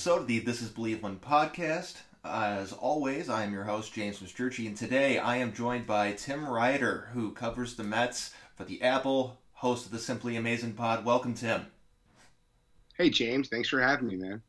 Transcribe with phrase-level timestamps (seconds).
[0.00, 1.96] episode of the This is Believeland podcast.
[2.24, 6.48] As always, I am your host, James Misterci, and today I am joined by Tim
[6.48, 11.04] Ryder, who covers the Mets for the Apple, host of the Simply Amazing pod.
[11.04, 11.66] Welcome, Tim.
[12.96, 13.48] Hey, James.
[13.48, 14.40] Thanks for having me, man.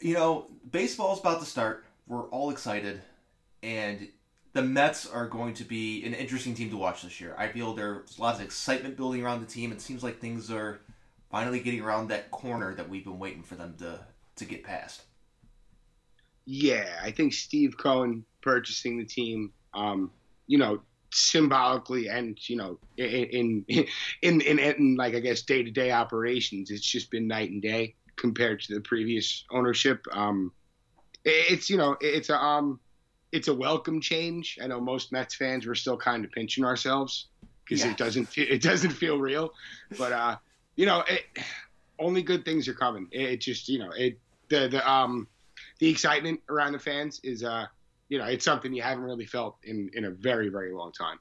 [0.00, 1.84] You know, baseball's about to start.
[2.08, 3.00] We're all excited,
[3.62, 4.08] and
[4.54, 7.36] the Mets are going to be an interesting team to watch this year.
[7.38, 9.70] I feel there's lots of excitement building around the team.
[9.70, 10.80] It seems like things are
[11.30, 14.00] finally getting around that corner that we've been waiting for them to
[14.36, 15.02] to get past.
[16.46, 20.10] Yeah, I think Steve Cohen purchasing the team, um,
[20.46, 23.86] you know, symbolically and you know, in in
[24.22, 27.62] in, in, in like I guess day to day operations, it's just been night and
[27.62, 30.04] day compared to the previous ownership.
[30.12, 30.52] Um,
[31.24, 32.78] it's you know, it's a um,
[33.32, 34.58] it's a welcome change.
[34.62, 37.28] I know most Mets fans were still kind of pinching ourselves
[37.64, 37.92] because yeah.
[37.92, 39.54] it doesn't it doesn't feel real,
[39.96, 40.36] but uh,
[40.76, 41.24] you know, it,
[41.98, 43.08] only good things are coming.
[43.10, 44.18] It, it, just, you know, it
[44.54, 45.28] the the um
[45.78, 47.66] the excitement around the fans is uh
[48.08, 51.18] you know it's something you haven't really felt in in a very very long time.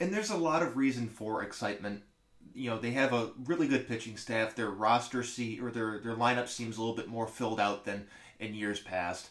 [0.00, 2.02] And there's a lot of reason for excitement.
[2.54, 4.54] You know, they have a really good pitching staff.
[4.54, 8.06] Their roster see or their their lineup seems a little bit more filled out than
[8.38, 9.30] in years past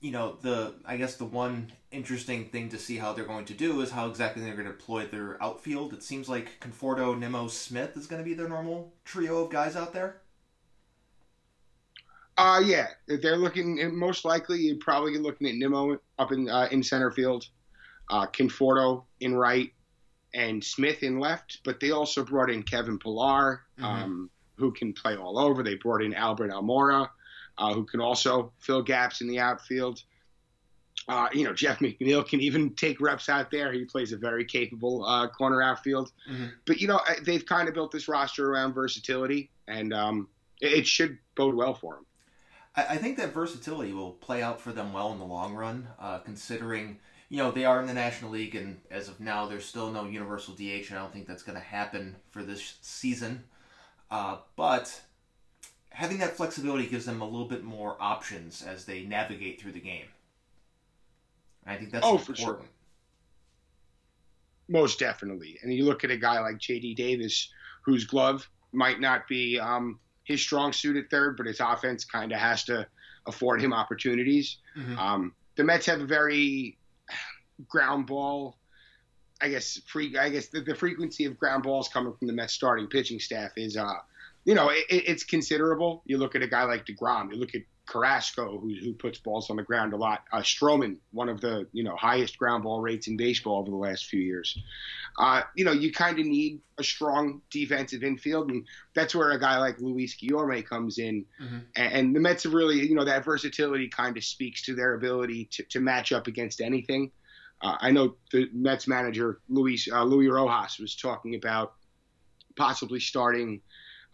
[0.00, 3.54] you know the I guess the one interesting thing to see how they're going to
[3.54, 5.92] do is how exactly they're going to deploy their outfield.
[5.92, 9.76] It seems like Conforto, Nimmo, Smith is going to be their normal trio of guys
[9.76, 10.22] out there.
[12.40, 14.60] Uh yeah, they're looking most likely.
[14.60, 17.46] You're probably looking at Nimmo up in uh, in center field,
[18.08, 19.72] uh, Conforto in right,
[20.34, 21.60] and Smith in left.
[21.64, 23.84] But they also brought in Kevin Pillar, mm-hmm.
[23.84, 25.62] um, who can play all over.
[25.62, 27.08] They brought in Albert Almora
[27.60, 30.02] uh, who can also fill gaps in the outfield.
[31.08, 33.72] Uh, you know, Jeff McNeil can even take reps out there.
[33.72, 36.10] He plays a very capable uh, corner outfield.
[36.30, 36.46] Mm-hmm.
[36.66, 40.28] But, you know, they've kind of built this roster around versatility, and um,
[40.60, 42.06] it, should bode well for them.
[42.76, 46.18] I think that versatility will play out for them well in the long run, uh,
[46.18, 46.98] considering,
[47.28, 50.04] you know, they are in the National League, and as of now, there's still no
[50.06, 53.42] universal DH, and I don't think that's going to happen for this season.
[54.08, 55.00] Uh, but
[55.90, 59.80] having that flexibility gives them a little bit more options as they navigate through the
[59.80, 60.06] game.
[61.66, 62.38] I think that's oh, important.
[62.38, 62.60] for sure.
[64.68, 65.58] Most definitely.
[65.62, 66.94] And you look at a guy like J.D.
[66.94, 67.52] Davis,
[67.84, 69.98] whose glove might not be um,
[70.30, 72.86] his strong suit at third, but his offense kind of has to
[73.26, 74.58] afford him opportunities.
[74.76, 74.98] Mm-hmm.
[74.98, 76.78] Um, the Mets have a very
[77.68, 78.56] ground ball.
[79.42, 80.16] I guess free.
[80.16, 83.52] I guess the, the, frequency of ground balls coming from the Mets starting pitching staff
[83.56, 83.94] is uh,
[84.44, 86.02] you know, it, it's considerable.
[86.06, 87.32] You look at a guy like Degrom.
[87.32, 90.22] You look at Carrasco, who, who puts balls on the ground a lot.
[90.32, 93.76] Uh, Stroman, one of the you know highest ground ball rates in baseball over the
[93.76, 94.56] last few years.
[95.18, 98.64] Uh, you know, you kind of need a strong defensive infield, and
[98.94, 101.24] that's where a guy like Luis Guillorme comes in.
[101.42, 101.58] Mm-hmm.
[101.74, 104.94] And, and, the Mets have really, you know, that versatility kind of speaks to their
[104.94, 107.10] ability to, to match up against anything.
[107.60, 111.74] Uh, I know the Mets manager Luis uh, Luis Rojas was talking about
[112.56, 113.60] possibly starting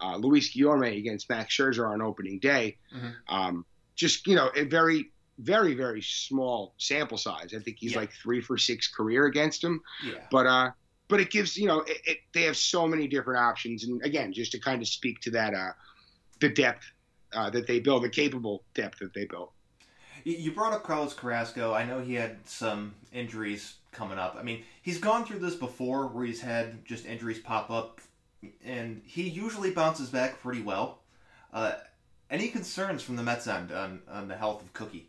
[0.01, 2.77] uh, Luis Guillorme against Max Scherzer on opening day.
[2.95, 3.35] Mm-hmm.
[3.35, 3.65] Um,
[3.95, 7.55] just you know, a very very very small sample size.
[7.55, 8.01] I think he's yeah.
[8.01, 9.81] like three for six career against him.
[10.05, 10.21] Yeah.
[10.31, 10.71] But uh,
[11.09, 14.33] but it gives you know it, it, they have so many different options, and again,
[14.33, 15.73] just to kind of speak to that uh,
[16.41, 16.85] the depth
[17.33, 19.53] uh, that they build, the capable depth that they built.
[20.25, 21.73] You brought up Carlos Carrasco.
[21.73, 24.37] I know he had some injuries coming up.
[24.37, 28.01] I mean, he's gone through this before, where he's had just injuries pop up
[28.65, 31.03] and he usually bounces back pretty well.
[31.53, 31.73] Uh,
[32.31, 35.09] any concerns from the Mets end on, on the health of Cookie?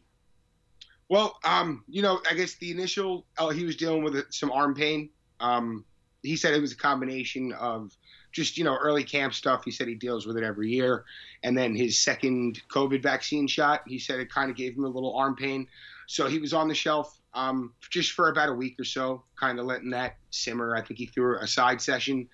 [1.09, 4.75] Well, um, you know, I guess the initial oh, he was dealing with some arm
[4.75, 5.09] pain.
[5.39, 5.85] Um,
[6.21, 7.95] he said it was a combination of
[8.31, 9.63] just you know early camp stuff.
[9.63, 11.05] He said he deals with it every year,
[11.43, 13.81] and then his second COVID vaccine shot.
[13.87, 15.67] He said it kind of gave him a little arm pain,
[16.07, 19.59] so he was on the shelf um, just for about a week or so, kind
[19.59, 20.75] of letting that simmer.
[20.75, 22.27] I think he threw a side session,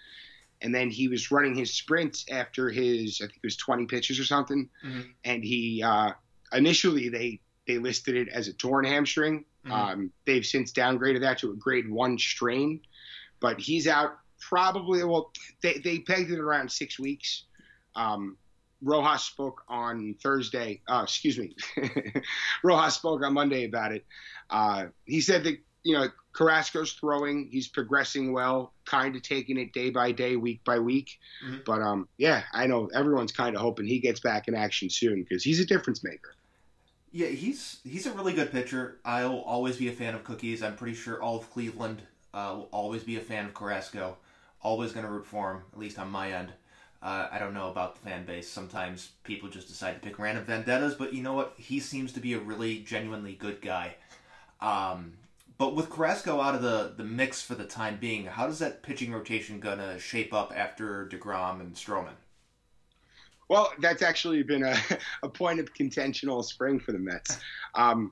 [0.64, 4.20] and then he was running his sprints after his I think it was 20 pitches
[4.20, 5.02] or something, mm-hmm.
[5.26, 6.12] and he uh,
[6.54, 9.46] initially they they listed it as a torn hamstring.
[9.66, 9.72] Mm-hmm.
[9.72, 12.82] Um, they've since downgraded that to a grade one strain,
[13.40, 15.04] but he's out probably.
[15.04, 15.32] Well,
[15.62, 17.44] they they pegged it around six weeks.
[17.96, 18.38] Um,
[18.82, 20.82] Rojas spoke on Thursday.
[20.88, 21.56] Uh, excuse me,
[22.64, 24.06] Rojas spoke on Monday about it.
[24.50, 27.48] Uh, he said that you know Carrasco's throwing.
[27.52, 31.20] He's progressing well, kind of taking it day by day, week by week.
[31.46, 31.60] Mm-hmm.
[31.66, 35.24] But um, yeah, I know everyone's kind of hoping he gets back in action soon
[35.24, 36.34] because he's a difference maker.
[37.12, 38.98] Yeah, he's he's a really good pitcher.
[39.06, 40.64] I'll always be a fan of Cookies.
[40.64, 42.02] I'm pretty sure all of Cleveland
[42.34, 44.18] uh, will always be a fan of Carrasco.
[44.62, 46.54] Always going to root for him, at least on my end.
[47.04, 48.50] Uh, I don't know about the fan base.
[48.50, 51.54] Sometimes people just decide to pick random vendettas, but you know what?
[51.58, 53.96] He seems to be a really genuinely good guy.
[54.62, 55.12] Um,
[55.64, 58.84] but with Carrasco out of the, the mix for the time being, how does that
[58.84, 62.16] pitching rotation gonna shape up after Degrom and Stroman?
[63.48, 64.76] Well, that's actually been a,
[65.24, 67.40] a point of contention all spring for the Mets.
[67.76, 68.12] Um,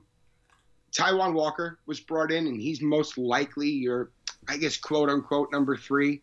[0.92, 4.12] Taijuan Walker was brought in, and he's most likely your,
[4.48, 6.22] I guess, quote unquote, number three.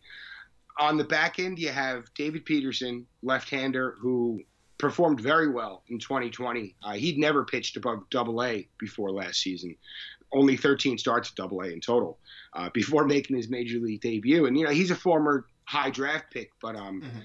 [0.80, 4.42] On the back end, you have David Peterson, left hander, who
[4.78, 6.74] performed very well in 2020.
[6.82, 9.76] Uh, he'd never pitched above double A before last season.
[10.32, 12.18] Only 13 starts at double A in total
[12.54, 14.46] uh, before making his major league debut.
[14.46, 17.18] And, you know, he's a former high draft pick, but um, mm-hmm.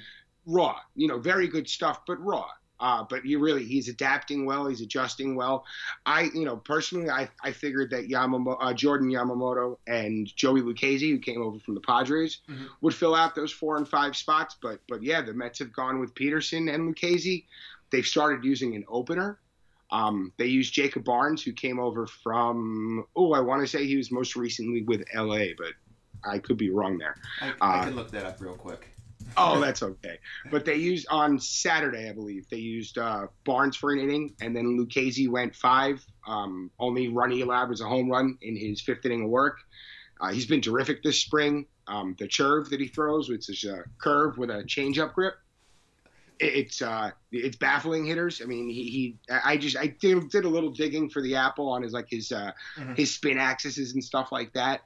[0.46, 2.48] raw, you know, very good stuff, but raw.
[2.80, 4.68] Uh, but you really, he's adapting well.
[4.68, 5.66] He's adjusting well.
[6.06, 11.10] I, you know, personally, I, I figured that Yamamoto, uh, Jordan Yamamoto and Joey Lucchesi,
[11.10, 12.66] who came over from the Padres, mm-hmm.
[12.82, 14.58] would fill out those four and five spots.
[14.62, 17.46] But, but yeah, the Mets have gone with Peterson and Lucchesi.
[17.92, 19.40] They've started using an opener.
[19.96, 23.96] Um, they used Jacob Barnes, who came over from, oh, I want to say he
[23.96, 25.74] was most recently with LA, but
[26.30, 27.16] I could be wrong there.
[27.42, 28.90] I, I uh, can look that up real quick
[29.38, 30.20] oh, that's okay.
[30.52, 34.56] But they used on Saturday, I believe, they used uh, Barnes for an inning, and
[34.56, 36.06] then Lucchesi went five.
[36.28, 39.58] Um, only run he allowed was a home run in his fifth inning of work.
[40.22, 41.66] Uh, he's been terrific this spring.
[41.88, 45.36] Um, the curve that he throws, which is a curve with a changeup grip,
[46.40, 48.42] it's uh, it's baffling hitters.
[48.42, 51.70] I mean, he, he I just I did, did, a little digging for the apple
[51.70, 52.94] on his like his uh, mm-hmm.
[52.96, 54.82] his spin axes and stuff like that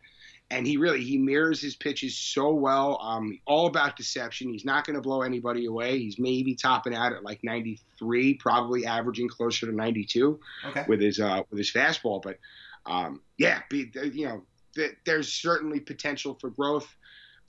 [0.52, 3.00] and he really he mirrors his pitches so well.
[3.02, 4.52] Um, all about deception.
[4.52, 6.00] He's not going to blow anybody away.
[6.00, 10.86] He's maybe topping out at like 93, probably averaging closer to 92 okay.
[10.88, 12.22] with his uh, with his fastball.
[12.22, 12.40] But
[12.86, 14.44] um, yeah, be, you know,
[14.76, 16.88] th- there's certainly potential for growth.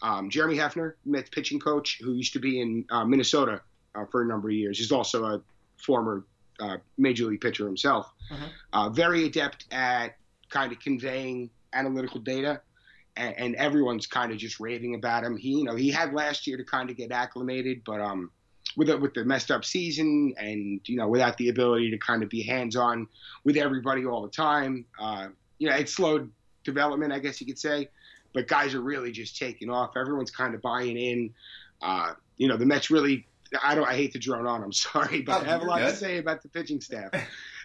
[0.03, 3.61] Um, Jeremy Hefner, Mets pitching coach, who used to be in uh, Minnesota
[3.95, 5.43] uh, for a number of years, he's also a
[5.77, 6.25] former
[6.61, 8.13] uh, major league pitcher himself.
[8.31, 8.95] Mm-hmm.
[8.95, 10.17] very adept at
[10.51, 12.61] kind of conveying analytical data
[13.17, 15.37] and, and everyone's kind of just raving about him.
[15.37, 18.31] He, you know, he had last year to kind of get acclimated, but um,
[18.77, 22.23] with the, with the messed up season and you know without the ability to kind
[22.23, 23.07] of be hands on
[23.45, 25.29] with everybody all the time, uh,
[25.59, 26.31] you know, it slowed
[26.65, 27.89] development, I guess you could say.
[28.33, 29.97] But guys are really just taking off.
[29.97, 31.35] Everyone's kind of buying in.
[31.83, 33.27] Uh, you know, the Mets really.
[33.63, 33.87] I don't.
[33.89, 34.63] I hate to drone on.
[34.63, 35.91] I'm sorry, but oh, I have a lot good.
[35.91, 37.11] to say about the pitching staff.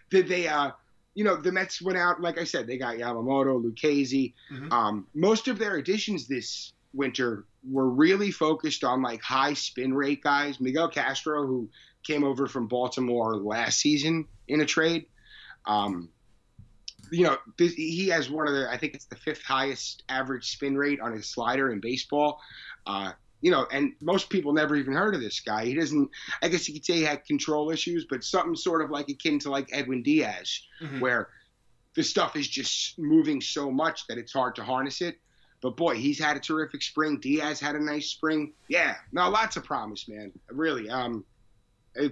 [0.09, 0.47] Did they?
[0.47, 0.71] Uh,
[1.15, 4.33] you know, the Mets went out, like I said, they got Yamamoto, Lucchesi.
[4.51, 4.71] Mm-hmm.
[4.71, 10.21] Um, most of their additions this winter were really focused on like high spin rate
[10.21, 10.59] guys.
[10.59, 11.69] Miguel Castro, who
[12.03, 15.05] came over from Baltimore last season in a trade.
[15.65, 16.09] Um,
[17.11, 20.77] you know, he has one of the, I think it's the fifth highest average spin
[20.77, 22.41] rate on his slider in baseball.
[22.85, 23.13] Uh,
[23.45, 25.65] you know, and most people never even heard of this guy.
[25.65, 26.09] He doesn't.
[26.42, 29.38] I guess you could say he had control issues, but something sort of like akin
[29.42, 31.00] to like Edwin Diaz, mm-hmm.
[31.00, 31.30] where
[31.94, 35.19] the stuff is just moving so much that it's hard to harness it.
[35.62, 37.19] But boy, he's had a terrific spring.
[37.19, 38.53] Diaz had a nice spring.
[38.68, 40.31] Yeah, no, lots of promise, man.
[40.50, 40.89] Really.
[40.89, 41.24] Um,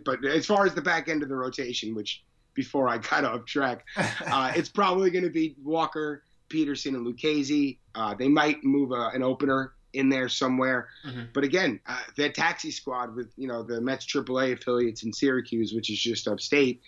[0.05, 3.45] but as far as the back end of the rotation, which before I got off
[3.45, 7.79] track, uh, it's probably going to be Walker, Peterson, and Lucchesi.
[7.95, 10.89] Uh, they might move a, an opener in there somewhere.
[11.05, 11.23] Mm-hmm.
[11.33, 15.73] But again, uh, that taxi squad with you know the Mets AAA affiliates in Syracuse,
[15.73, 16.81] which is just upstate.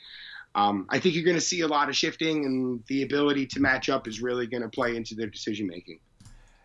[0.55, 3.59] Um, I think you're going to see a lot of shifting, and the ability to
[3.59, 5.99] match up is really going to play into their decision making.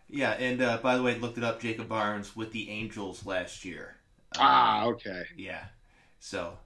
[0.09, 1.61] Yeah, and uh, by the way, I looked it up.
[1.61, 3.95] Jacob Barnes with the Angels last year.
[4.37, 5.23] Um, ah, okay.
[5.35, 5.65] Yeah,
[6.19, 6.57] so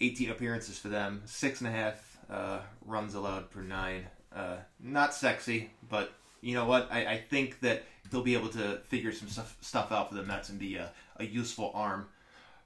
[0.00, 4.06] 18 appearances for them, six and a half uh, runs allowed per nine.
[4.34, 6.88] Uh, not sexy, but you know what?
[6.90, 10.22] I, I think that they'll be able to figure some stuff, stuff out for the
[10.22, 12.06] Mets and be a, a useful arm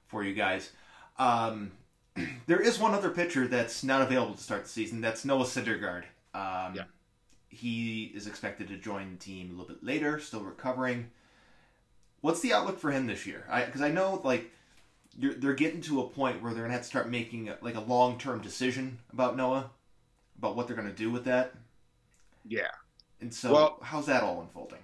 [0.05, 0.71] for you guys.
[1.17, 1.71] Um,
[2.45, 5.01] there is one other pitcher that's not available to start the season.
[5.01, 6.03] That's Noah Syndergaard.
[6.33, 6.83] Um, yeah.
[7.49, 11.09] He is expected to join the team a little bit later, still recovering.
[12.21, 13.45] What's the outlook for him this year?
[13.65, 14.51] Because I, I, know like
[15.17, 17.81] they're getting to a point where they're gonna have to start making a, like a
[17.81, 19.71] long term decision about Noah,
[20.37, 21.53] about what they're gonna do with that.
[22.45, 22.67] Yeah.
[23.21, 24.79] And so, well, how's that all unfolding?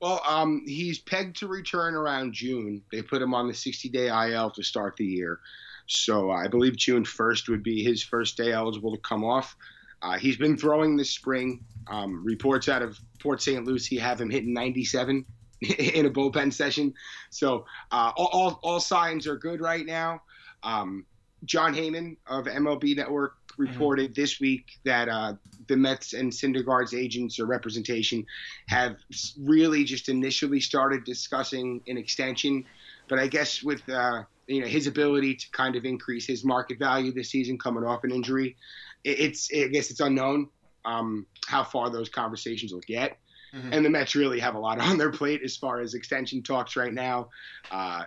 [0.00, 2.82] Well, um, he's pegged to return around June.
[2.92, 5.40] They put him on the 60 day IL to start the year.
[5.86, 9.56] So I believe June 1st would be his first day eligible to come off.
[10.02, 11.64] Uh, he's been throwing this spring.
[11.88, 13.64] Um, reports out of Port St.
[13.64, 15.24] Lucie have him hitting 97
[15.60, 16.92] in a bullpen session.
[17.30, 20.22] So uh, all, all, all, signs are good right now.
[20.62, 21.06] Um,
[21.44, 23.34] Jon Heyman of MLB Network.
[23.56, 24.20] Reported mm-hmm.
[24.20, 25.34] this week that uh,
[25.68, 28.24] the Mets and Syndergaard's agents or representation
[28.68, 28.96] have
[29.40, 32.64] really just initially started discussing an extension.
[33.08, 36.78] but I guess with uh, you know his ability to kind of increase his market
[36.78, 38.56] value this season coming off an injury,
[39.04, 40.48] it, it's I guess it's unknown
[40.84, 43.18] um, how far those conversations will get.
[43.54, 43.72] Mm-hmm.
[43.72, 46.76] And the Mets really have a lot on their plate as far as extension talks
[46.76, 47.30] right now.
[47.70, 48.04] Uh,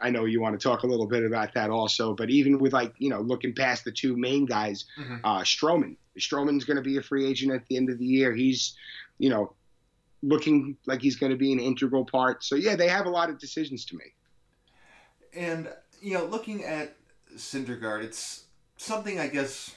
[0.00, 2.72] I know you want to talk a little bit about that also, but even with
[2.72, 5.16] like you know looking past the two main guys, mm-hmm.
[5.24, 8.34] uh, Stroman, Stroman's going to be a free agent at the end of the year.
[8.34, 8.74] He's,
[9.18, 9.54] you know,
[10.22, 12.44] looking like he's going to be an integral part.
[12.44, 14.14] So yeah, they have a lot of decisions to make.
[15.34, 15.68] And
[16.00, 16.96] you know, looking at
[17.36, 18.44] Syndergaard, it's
[18.76, 19.74] something I guess.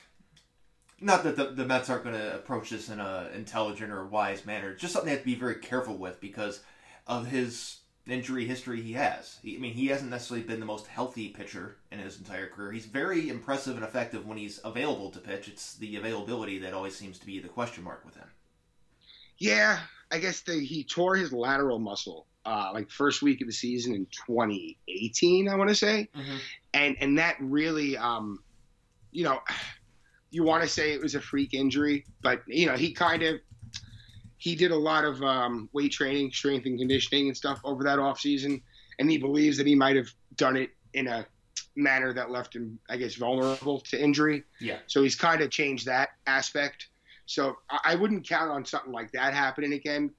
[1.02, 4.46] Not that the, the Mets aren't going to approach this in an intelligent or wise
[4.46, 4.72] manner.
[4.72, 6.60] It's just something they have to be very careful with because
[7.08, 7.78] of his
[8.12, 9.38] injury history he has.
[9.42, 12.72] He, I mean, he hasn't necessarily been the most healthy pitcher in his entire career.
[12.72, 15.48] He's very impressive and effective when he's available to pitch.
[15.48, 18.28] It's the availability that always seems to be the question mark with him.
[19.38, 19.80] Yeah,
[20.12, 23.94] I guess the, he tore his lateral muscle uh, like first week of the season
[23.94, 26.38] in 2018, I want to say, mm-hmm.
[26.74, 28.40] and and that really, um,
[29.12, 29.40] you know,
[30.32, 33.40] you want to say it was a freak injury, but you know he kind of
[34.40, 38.00] he did a lot of um, weight training, strength and conditioning and stuff over that
[38.00, 38.62] off season,
[38.98, 41.26] and he believes that he might have done it in a
[41.76, 44.44] manner that left him, I guess, vulnerable to injury.
[44.60, 44.80] Yeah.
[44.88, 46.88] So he's kind of changed that aspect.
[47.26, 50.12] So I wouldn't count on something like that happening again.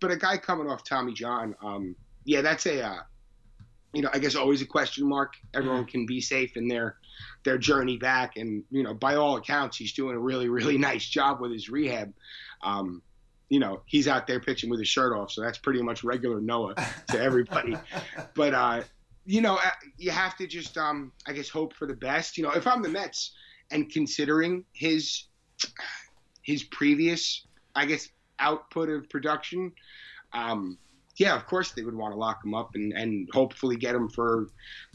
[0.00, 3.00] But a guy coming off Tommy John, um, yeah, that's a, uh,
[3.92, 5.34] you know, I guess always a question mark.
[5.52, 5.90] Everyone mm-hmm.
[5.90, 6.96] can be safe in their
[7.44, 11.04] their journey back, and you know, by all accounts, he's doing a really really nice
[11.06, 12.14] job with his rehab.
[12.62, 13.02] Um,
[13.50, 16.40] you know, he's out there pitching with his shirt off, so that's pretty much regular
[16.40, 16.74] Noah
[17.08, 17.76] to everybody.
[18.34, 18.82] but uh,
[19.26, 22.38] you know, uh, you have to just, um, I guess, hope for the best.
[22.38, 23.32] You know, if I'm the Mets
[23.70, 25.24] and considering his
[26.42, 29.72] his previous, I guess, output of production,
[30.32, 30.78] um,
[31.16, 34.08] yeah, of course they would want to lock him up and, and hopefully get him
[34.08, 34.48] for,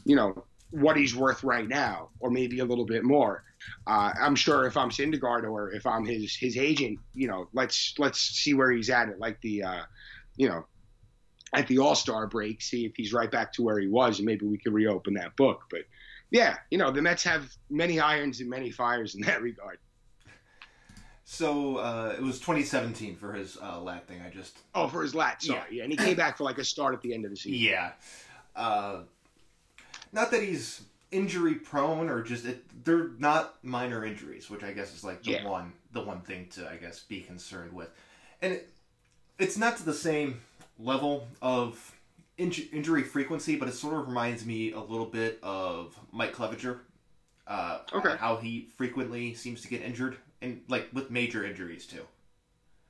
[0.04, 3.44] you know, what he's worth right now, or maybe a little bit more.
[3.86, 7.94] Uh, I'm sure if I'm Syndergaard or if I'm his his agent, you know, let's
[7.98, 9.82] let's see where he's at at like the, uh,
[10.36, 10.66] you know,
[11.52, 14.26] at the All Star break, see if he's right back to where he was, and
[14.26, 15.62] maybe we can reopen that book.
[15.70, 15.82] But
[16.30, 19.78] yeah, you know, the Mets have many irons and many fires in that regard.
[21.28, 24.20] So uh, it was 2017 for his uh, lat thing.
[24.24, 25.78] I just oh for his lat, sorry, yeah.
[25.78, 25.82] yeah.
[25.82, 27.58] and he came back for like a start at the end of the season.
[27.58, 27.92] Yeah,
[28.54, 29.00] uh,
[30.12, 34.94] not that he's injury prone or just it, they're not minor injuries, which I guess
[34.94, 35.48] is like the yeah.
[35.48, 37.88] one the one thing to I guess be concerned with,
[38.42, 38.70] and it,
[39.38, 40.40] it's not to the same
[40.78, 41.94] level of
[42.38, 46.80] injury frequency, but it sort of reminds me a little bit of Mike Clevinger.
[47.46, 48.16] Uh, okay.
[48.18, 52.02] How he frequently seems to get injured and like with major injuries too.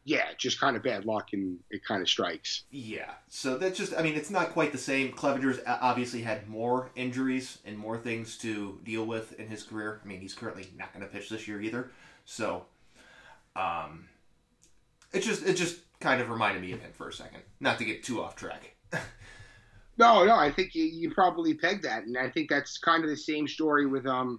[0.06, 2.62] Yeah, just kind of bad luck, and it kind of strikes.
[2.70, 3.92] Yeah, so that's just.
[3.92, 5.10] I mean, it's not quite the same.
[5.10, 10.00] Clevinger's obviously had more injuries and more things to deal with in his career.
[10.04, 11.90] I mean, he's currently not going to pitch this year either.
[12.25, 12.66] So,
[13.56, 14.06] um,
[15.12, 17.42] it just it just kind of reminded me of him for a second.
[17.58, 18.76] Not to get too off track.
[19.98, 23.10] no, no, I think you, you probably pegged that, and I think that's kind of
[23.10, 24.38] the same story with um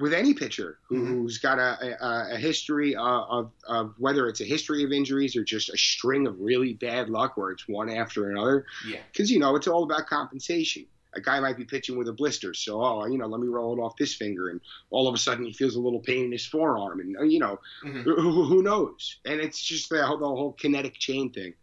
[0.00, 1.06] with any pitcher mm-hmm.
[1.06, 5.44] who's got a, a, a history of, of, whether it's a history of injuries or
[5.44, 8.64] just a string of really bad luck where it's one after another.
[8.88, 9.00] Yeah.
[9.12, 10.86] Because, you know, it's all about compensation.
[11.12, 13.76] A guy might be pitching with a blister, so, oh, you know, let me roll
[13.76, 14.48] it off this finger.
[14.48, 17.00] And all of a sudden he feels a little pain in his forearm.
[17.00, 18.02] And, uh, you know, mm-hmm.
[18.02, 19.18] who, who, knows?
[19.24, 21.54] And it's just the, the whole kinetic chain thing.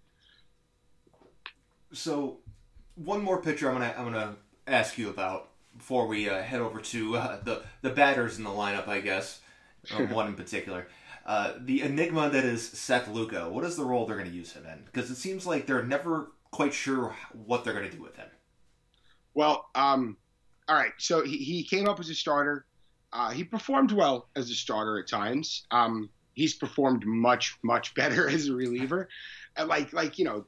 [1.94, 2.40] So,
[2.96, 4.36] one more pitcher I'm going to I'm gonna
[4.68, 5.47] ask you about
[5.78, 9.40] before we uh, head over to uh, the the batters in the lineup, I guess
[9.92, 10.88] uh, one in particular.
[11.26, 13.50] Uh, the enigma that is Seth Lugo.
[13.50, 14.84] What is the role they're going to use him in?
[14.86, 18.30] Because it seems like they're never quite sure what they're going to do with him.
[19.34, 20.16] Well, um,
[20.70, 20.94] all right.
[20.98, 22.66] So he, he came up as a starter.
[23.12, 25.66] Uh, he performed well as a starter at times.
[25.70, 29.10] Um, he's performed much much better as a reliever.
[29.66, 30.46] like like you know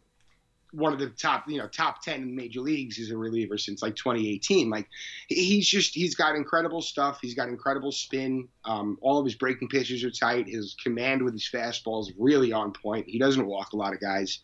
[0.72, 3.82] one of the top, you know, top 10 in major leagues as a reliever since
[3.82, 4.70] like 2018.
[4.70, 4.88] Like
[5.28, 7.20] he's just, he's got incredible stuff.
[7.22, 8.48] He's got incredible spin.
[8.66, 10.48] Um, all of his breaking pitches are tight.
[10.48, 13.08] His command with his fastball is really on point.
[13.08, 14.40] He doesn't walk a lot of guys.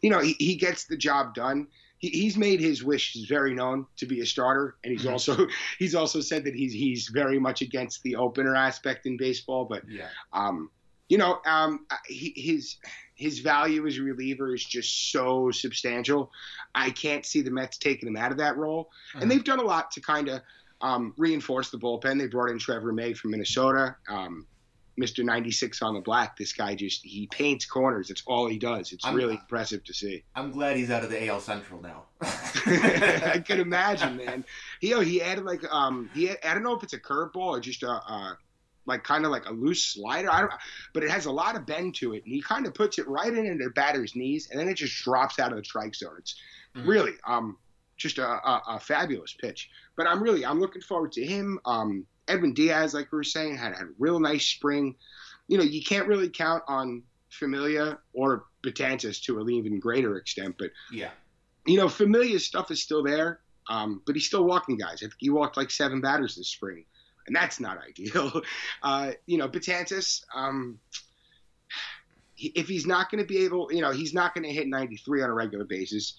[0.00, 1.66] You know, he, he gets the job done.
[1.98, 3.12] He, he's made his wish.
[3.12, 5.12] He's very known to be a starter, and he's mm-hmm.
[5.12, 5.46] also
[5.78, 9.64] he's also said that he's he's very much against the opener aspect in baseball.
[9.64, 10.70] But yeah, um,
[11.08, 12.76] you know, um, he, his
[13.18, 16.30] his value as a reliever is just so substantial.
[16.74, 19.22] I can't see the Mets taking him out of that role, mm-hmm.
[19.22, 20.40] and they've done a lot to kind of
[20.80, 22.18] um, reinforce the bullpen.
[22.18, 23.96] They brought in Trevor May from Minnesota.
[24.08, 24.46] Um,
[24.98, 25.24] Mr.
[25.24, 26.36] 96 on the black.
[26.36, 28.10] This guy just he paints corners.
[28.10, 28.92] It's all he does.
[28.92, 30.24] It's I'm- really impressive to see.
[30.34, 32.04] I'm glad he's out of the AL Central now.
[32.20, 34.44] I could imagine, man.
[34.80, 37.60] He oh, he added like um he I don't know if it's a curveball or
[37.60, 38.34] just a uh
[38.88, 40.30] like kind of like a loose slider.
[40.32, 40.52] I don't,
[40.94, 43.06] but it has a lot of bend to it, and he kind of puts it
[43.06, 45.94] right in into the batter's knees, and then it just drops out of the strike
[45.94, 46.16] zone.
[46.18, 46.34] It's
[46.76, 46.86] Mhm.
[46.86, 47.56] really um
[47.96, 49.70] just a, a, a fabulous pitch.
[49.96, 51.58] But I'm really I'm looking forward to him.
[51.64, 54.94] Um, Edwin Diaz, like we were saying, had had a real nice spring.
[55.48, 60.56] You know, you can't really count on Familia or Betances to an even greater extent,
[60.58, 61.10] but yeah.
[61.66, 64.96] you know, Familia's stuff is still there, um, but he's still walking guys.
[64.98, 66.84] I think he walked like seven batters this spring,
[67.28, 68.42] and that's not ideal.
[68.82, 70.78] Uh, you know, Betances, um,
[72.36, 75.22] if he's not going to be able, you know, he's not going to hit 93
[75.22, 76.14] on a regular basis.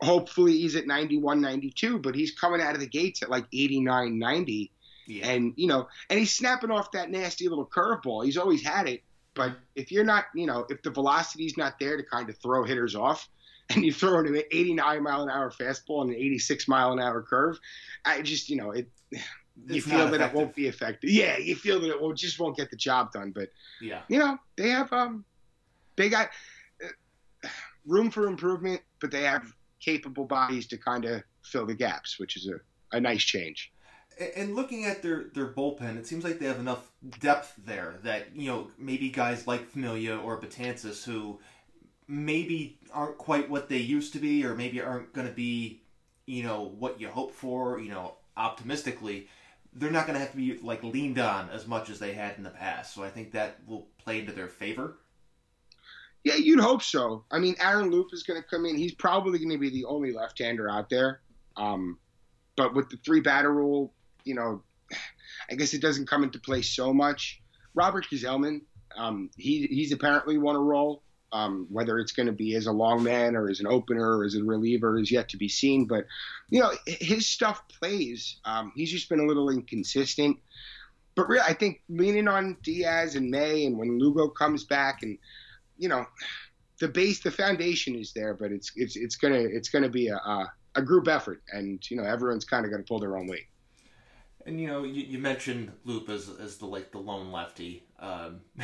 [0.00, 4.18] Hopefully he's at 91, 92, but he's coming out of the gates at like 89,
[4.18, 4.72] 90.
[5.06, 5.28] Yeah.
[5.28, 8.24] And, you know, and he's snapping off that nasty little curveball.
[8.24, 9.02] He's always had it.
[9.34, 12.64] But if you're not, you know, if the velocity's not there to kind of throw
[12.64, 13.28] hitters off,
[13.74, 17.22] and you throw an 89 mile an hour fastball and an 86 mile an hour
[17.22, 17.58] curve,
[18.04, 18.88] I just, you know, it.
[19.66, 21.10] You It's feel that it won't be effective.
[21.10, 23.32] Yeah, you feel that it will just won't get the job done.
[23.34, 23.48] But
[23.80, 24.02] Yeah.
[24.08, 25.24] you know, they have um,
[25.96, 26.30] they got
[26.82, 27.48] uh,
[27.86, 32.36] room for improvement, but they have capable bodies to kind of fill the gaps, which
[32.36, 33.72] is a, a nice change.
[34.36, 38.36] And looking at their, their bullpen, it seems like they have enough depth there that,
[38.36, 41.40] you know, maybe guys like Familia or Betances who
[42.06, 45.80] maybe aren't quite what they used to be or maybe aren't going to be,
[46.26, 49.28] you know, what you hope for, you know, optimistically,
[49.74, 52.36] they're not going to have to be, like, leaned on as much as they had
[52.36, 52.94] in the past.
[52.94, 54.98] So I think that will play into their favor.
[56.24, 57.24] Yeah, you'd hope so.
[57.30, 58.76] I mean, Aaron Loup is going to come in.
[58.76, 61.20] He's probably going to be the only left-hander out there.
[61.56, 61.98] Um,
[62.56, 63.92] but with the three batter rule,
[64.24, 64.62] you know,
[65.50, 67.40] I guess it doesn't come into play so much.
[67.74, 68.60] Robert Gsellman,
[68.96, 71.02] um, he he's apparently won a role.
[71.32, 74.24] Um, whether it's going to be as a long man or as an opener or
[74.24, 75.86] as a reliever is yet to be seen.
[75.86, 76.04] But
[76.50, 78.36] you know, his stuff plays.
[78.44, 80.36] Um, he's just been a little inconsistent.
[81.14, 85.18] But really, I think leaning on Diaz and May, and when Lugo comes back, and
[85.78, 86.06] you know,
[86.80, 90.16] the base, the foundation is there, but it's it's it's gonna it's gonna be a
[90.16, 93.46] a, a group effort, and you know, everyone's kind of gonna pull their own weight.
[94.46, 97.84] And you know, you, you mentioned Loup as, as the like the lone lefty.
[97.98, 98.40] Um,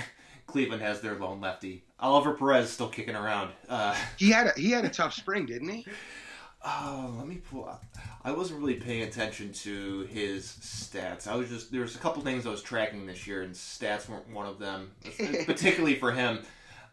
[0.48, 1.84] Cleveland has their lone lefty.
[2.00, 3.50] Oliver Perez still kicking around.
[3.68, 5.87] Uh, He had a he had a tough spring, didn't he?
[6.64, 7.84] oh, let me pull up.
[8.24, 11.28] I wasn't really paying attention to his stats.
[11.28, 14.08] I was just there was a couple things I was tracking this year, and stats
[14.08, 14.90] weren't one of them,
[15.46, 16.40] particularly for him.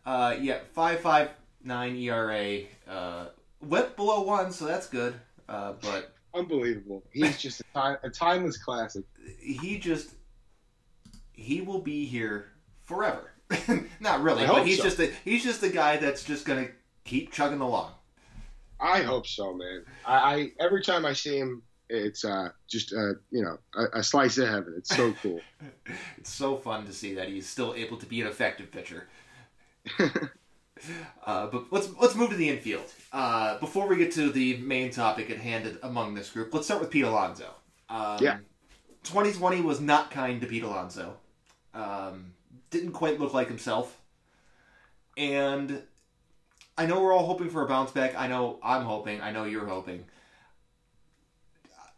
[0.06, 1.30] Uh, yeah, five five
[1.64, 3.28] nine ERA, uh,
[3.62, 5.16] whip below one, so that's good.
[5.48, 7.02] Uh, but Unbelievable.
[7.14, 9.06] He's just a, time, a timeless classic.
[9.40, 10.10] he just
[11.32, 12.52] he will be here
[12.84, 13.32] forever.
[14.00, 14.84] Not really, I but he's so.
[14.84, 16.68] just a he's just a guy that's just gonna
[17.04, 17.92] keep chugging along.
[18.80, 19.86] I hope so, man.
[20.06, 24.04] I, I every time I see him, it's uh, just uh, you know a, a
[24.04, 24.74] slice of heaven.
[24.78, 25.42] It's so cool.
[26.18, 29.08] It's so fun to see that he's still able to be an effective pitcher.
[31.26, 32.84] Uh, but let's let's move to the infield.
[33.14, 36.82] Uh, before we get to the main topic at hand among this group, let's start
[36.82, 37.50] with Pete Alonso.
[37.90, 38.38] Um, Yeah.
[39.04, 41.16] 2020 was not kind to Pete Alonso.
[41.74, 42.34] Um,
[42.76, 44.02] didn't quite look like himself.
[45.18, 45.84] And
[46.78, 48.16] I know we're all hoping for a bounce back.
[48.18, 49.22] I know I'm hoping.
[49.22, 50.06] I know you're hoping.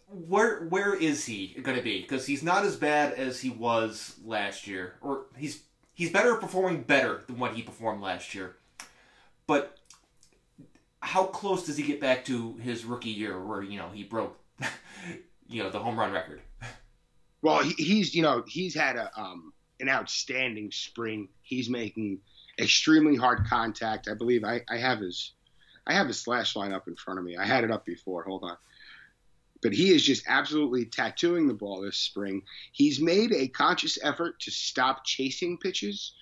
[0.10, 2.02] Where where is he going to be?
[2.02, 5.64] Because he's not as bad as he was last year, or he's
[5.94, 8.56] he's better performing better than what he performed last year.
[9.48, 9.78] But
[11.02, 14.38] how close does he get back to his rookie year, where you know he broke,
[15.50, 16.42] you know, the home run record?
[17.42, 21.30] Well, he, he's you know he's had a um, an outstanding spring.
[21.42, 22.20] He's making
[22.60, 24.08] extremely hard contact.
[24.08, 25.34] I believe I, I have his
[25.86, 27.38] I have his slash line up in front of me.
[27.38, 28.24] I had it up before.
[28.24, 28.58] Hold on.
[29.62, 32.44] But he is just absolutely tattooing the ball this spring.
[32.74, 36.14] He's made a conscious effort to stop chasing pitches.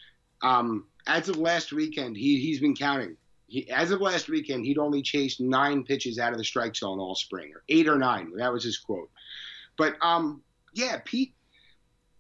[0.42, 3.18] Um, as of last weekend, he he's been counting.
[3.48, 7.00] He, as of last weekend, he'd only chased nine pitches out of the strike zone
[7.00, 8.32] all spring, or eight or nine.
[8.38, 9.10] That was his quote.
[9.78, 10.42] But um,
[10.74, 11.35] yeah, Pete.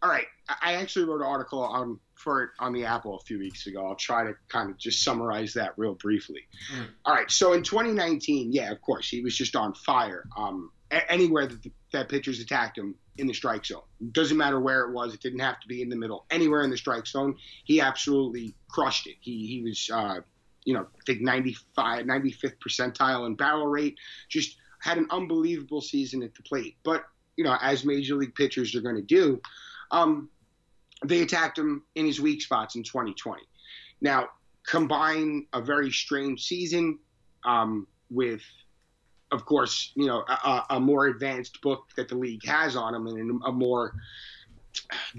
[0.05, 0.27] All right,
[0.61, 3.87] I actually wrote an article on for it on the Apple a few weeks ago.
[3.87, 6.41] I'll try to kind of just summarize that real briefly.
[6.75, 6.89] Mm.
[7.05, 10.27] All right, so in 2019, yeah, of course, he was just on fire.
[10.37, 14.93] Um, anywhere that, that pitchers attacked him in the strike zone, doesn't matter where it
[14.93, 15.15] was.
[15.15, 16.27] It didn't have to be in the middle.
[16.29, 19.15] Anywhere in the strike zone, he absolutely crushed it.
[19.21, 20.19] He he was, uh,
[20.65, 23.97] you know, I think 95, 95th percentile in barrel rate.
[24.29, 26.75] Just had an unbelievable season at the plate.
[26.83, 27.05] But
[27.37, 29.41] you know, as major league pitchers are going to do,
[29.91, 30.29] um,
[31.03, 33.41] they attacked him in his weak spots in 2020.
[34.01, 34.29] Now,
[34.65, 36.99] combine a very strange season
[37.43, 38.41] um, with,
[39.31, 43.07] of course, you know, a, a, more advanced book that the league has on him
[43.07, 43.93] and a more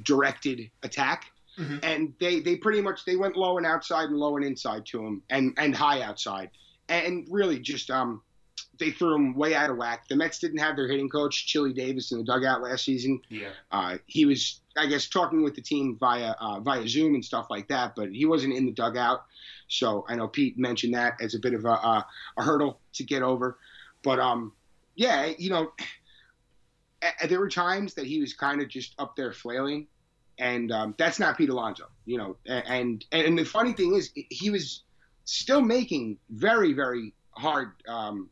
[0.02, 1.26] directed attack.
[1.58, 1.78] Mm-hmm.
[1.82, 5.04] And they, they pretty much they went low and outside and low and inside to
[5.04, 6.50] him and, and high outside
[6.88, 8.22] and really just um
[8.78, 10.08] they threw him way out of whack.
[10.08, 13.20] The Mets didn't have their hitting coach, Chili Davis, in the dugout last season.
[13.28, 13.50] Yeah.
[13.70, 17.46] Uh, he was, I guess, talking with the team via uh, via Zoom and stuff
[17.50, 19.24] like that, but he wasn't in the dugout.
[19.68, 22.06] So I know Pete mentioned that as a bit of a, a,
[22.38, 23.58] a hurdle to get over.
[24.02, 24.52] But um,
[24.94, 25.72] yeah, you know,
[27.28, 29.86] there were times that he was kind of just up there flailing,
[30.38, 32.36] and um, that's not Pete Alonso, you know.
[32.46, 34.82] And and the funny thing is, he was
[35.24, 38.30] still making very very hard um,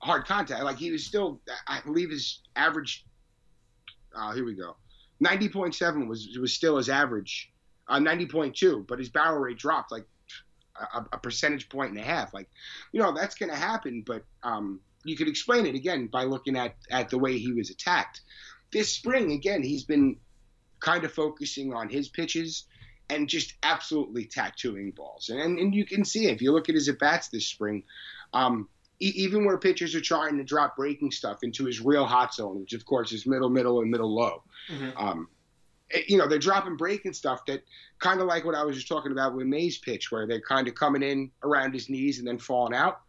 [0.00, 0.62] hard contact.
[0.64, 3.04] Like he was still, I believe his average.
[4.14, 4.76] Uh, here we go,
[5.20, 7.50] ninety point seven was was still his average,
[7.88, 10.06] uh, ninety point two, but his barrel rate dropped like
[10.94, 12.32] a, a, percentage point and a half.
[12.32, 12.48] Like,
[12.92, 16.56] you know, that's going to happen, but um, you could explain it again by looking
[16.56, 18.20] at at the way he was attacked.
[18.72, 20.16] This spring, again, he's been
[20.80, 22.64] kind of focusing on his pitches
[23.10, 25.30] and just absolutely tattooing balls.
[25.30, 27.84] And, and you can see if you look at his at bats this spring.
[28.34, 28.68] Um,
[29.00, 32.72] even where pitchers are trying to drop breaking stuff into his real hot zone, which
[32.72, 34.42] of course is middle, middle, and middle low.
[34.70, 34.98] Mm-hmm.
[34.98, 35.28] Um,
[35.90, 37.62] it, you know, they're dropping breaking stuff that
[38.00, 40.68] kind of like what I was just talking about with May's pitch, where they're kind
[40.68, 43.00] of coming in around his knees and then falling out.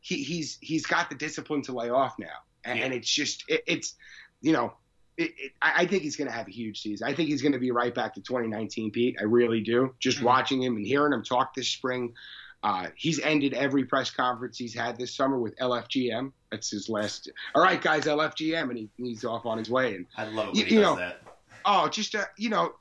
[0.00, 2.26] He, he's he's got the discipline to lay off now,
[2.64, 2.84] and, yeah.
[2.86, 3.94] and it's just it, it's
[4.40, 4.72] you know
[5.20, 7.06] it, it, I think he's going to have a huge season.
[7.06, 9.16] I think he's going to be right back to 2019, Pete.
[9.20, 9.94] I really do.
[9.98, 10.26] Just mm-hmm.
[10.26, 12.14] watching him and hearing him talk this spring,
[12.62, 16.32] uh, he's ended every press conference he's had this summer with LFGM.
[16.50, 17.30] That's his last.
[17.54, 19.94] All right, guys, LFGM, and he, he's off on his way.
[19.94, 21.22] And I love you, you know, that.
[21.64, 22.72] Oh, just uh, you know,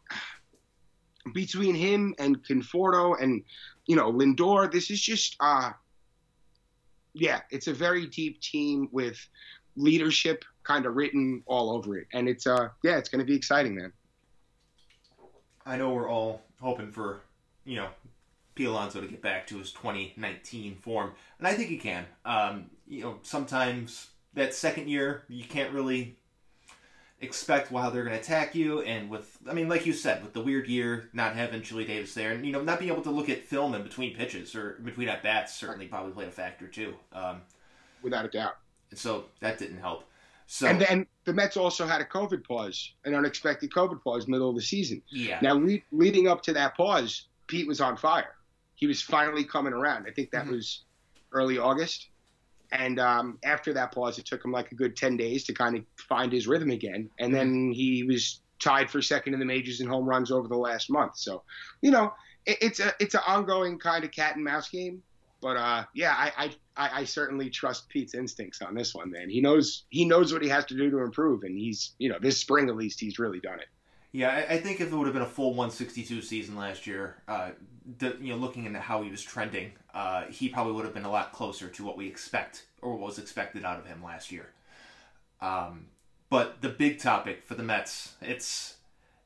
[1.34, 3.44] between him and Conforto and
[3.86, 5.72] you know Lindor, this is just uh,
[7.14, 9.18] yeah, it's a very deep team with
[9.78, 13.36] leadership kind of written all over it, and it's uh yeah, it's going to be
[13.36, 13.94] exciting, man.
[15.66, 17.22] I know we're all hoping for
[17.64, 17.90] you know
[18.60, 18.66] P.
[18.66, 22.06] Alonso to get back to his 2019 form, and I think he can.
[22.26, 26.18] Um, you know, sometimes that second year you can't really
[27.22, 30.34] expect how they're going to attack you, and with I mean, like you said, with
[30.34, 33.12] the weird year, not having Chili Davis there, and you know, not being able to
[33.12, 36.68] look at film in between pitches or between at bats certainly probably played a factor
[36.68, 36.96] too.
[37.14, 37.44] Um,
[38.04, 38.58] Without a doubt.
[38.90, 40.04] And so that didn't help.
[40.48, 44.50] So and then the Mets also had a COVID pause, an unexpected COVID pause, middle
[44.50, 45.02] of the season.
[45.08, 45.40] Yeah.
[45.42, 48.36] Now le- leading up to that pause, Pete was on fire
[48.80, 50.06] he was finally coming around.
[50.08, 50.56] I think that mm-hmm.
[50.56, 50.84] was
[51.34, 52.08] early August.
[52.72, 55.76] And um, after that pause, it took him like a good 10 days to kind
[55.76, 57.10] of find his rhythm again.
[57.20, 57.72] And then mm-hmm.
[57.72, 61.18] he was tied for second in the majors in home runs over the last month.
[61.18, 61.44] So,
[61.82, 62.14] you know,
[62.46, 65.04] it, it's a it's an ongoing kind of cat and mouse game.
[65.42, 69.30] But uh, yeah, I, I I certainly trust Pete's instincts on this one, man.
[69.30, 72.18] He knows he knows what he has to do to improve, and he's you know
[72.20, 73.68] this spring at least he's really done it.
[74.12, 77.18] Yeah, I, I think if it would have been a full 162 season last year,
[77.28, 77.52] uh,
[78.00, 81.06] the, you know, looking into how he was trending, uh, he probably would have been
[81.06, 84.32] a lot closer to what we expect or what was expected out of him last
[84.32, 84.50] year.
[85.42, 85.88] Um,
[86.30, 88.76] but the big topic for the Mets, it's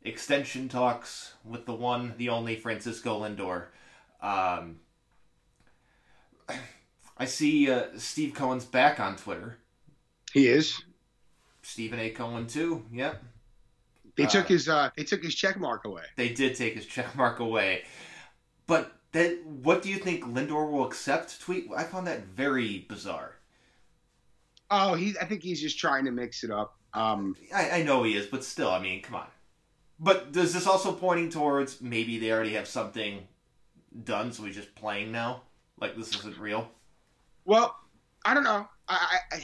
[0.04, 3.68] extension talks with the one, the only Francisco Lindor.
[4.22, 4.80] Um,
[7.18, 9.58] I see uh, Steve Cohen's back on Twitter.
[10.34, 10.82] He is.
[11.62, 12.10] Steven A.
[12.10, 12.86] Cohen too.
[12.92, 13.24] Yep.
[14.16, 16.04] They uh, took his uh, they took his check mark away.
[16.16, 17.84] They did take his check mark away.
[18.68, 21.40] But that, what do you think Lindor will accept?
[21.42, 21.68] Tweet.
[21.76, 23.36] I found that very bizarre.
[24.70, 25.16] Oh, he.
[25.20, 26.78] I think he's just trying to mix it up.
[26.94, 29.28] Um, I, I know he is, but still, I mean, come on.
[30.00, 33.28] But does this also pointing towards maybe they already have something
[34.04, 35.44] done, so he's just playing now?
[35.80, 36.70] Like this isn't real.
[37.46, 37.76] Well,
[38.26, 38.68] I don't know.
[38.88, 39.44] I, I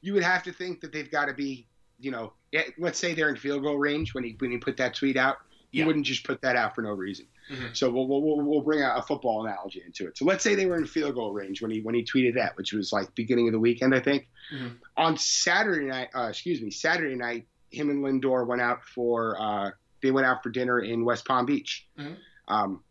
[0.00, 1.66] you would have to think that they've got to be,
[1.98, 2.32] you know,
[2.78, 5.36] let's say they're in field goal range when he when he put that tweet out.
[5.70, 5.86] He yeah.
[5.86, 7.26] wouldn't just put that out for no reason.
[7.50, 7.66] Mm-hmm.
[7.72, 10.16] So we'll, we'll, we'll bring a football analogy into it.
[10.16, 12.56] So let's say they were in field goal range when he when he tweeted that,
[12.56, 14.28] which was like beginning of the weekend, I think.
[14.54, 14.68] Mm-hmm.
[14.96, 19.70] On Saturday night, uh, excuse me, Saturday night, him and Lindor went out for uh,
[20.02, 21.86] they went out for dinner in West Palm Beach.
[21.98, 22.14] Mm-hmm.
[22.46, 22.84] Um,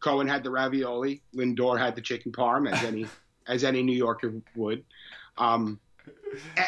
[0.00, 3.06] Cohen had the ravioli, Lindor had the chicken parm, as any
[3.46, 4.84] as any New Yorker would.
[5.36, 5.80] Um,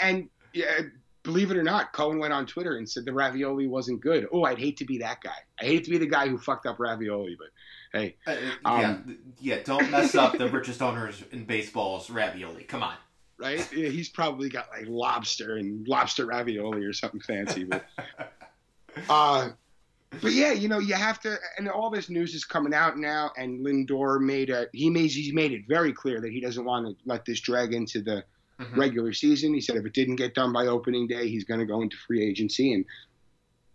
[0.02, 0.80] and yeah,
[1.22, 4.26] believe it or not, Cohen went on Twitter and said the ravioli wasn't good.
[4.32, 5.36] Oh, I'd hate to be that guy.
[5.60, 8.80] I hate to be the guy who fucked up ravioli, but hey, uh, um,
[9.40, 12.64] yeah, yeah, don't mess up the richest owners in baseball's ravioli.
[12.64, 12.94] Come on,
[13.38, 13.60] right?
[13.60, 17.84] He's probably got like lobster and lobster ravioli or something fancy, but
[19.08, 19.50] uh,
[20.20, 23.30] but yeah, you know, you have to, and all this news is coming out now.
[23.36, 26.86] And Lindor made a he made he's made it very clear that he doesn't want
[26.86, 28.24] to let this drag into the
[28.60, 28.78] mm-hmm.
[28.78, 29.54] regular season.
[29.54, 31.96] He said if it didn't get done by opening day, he's going to go into
[31.96, 32.84] free agency, and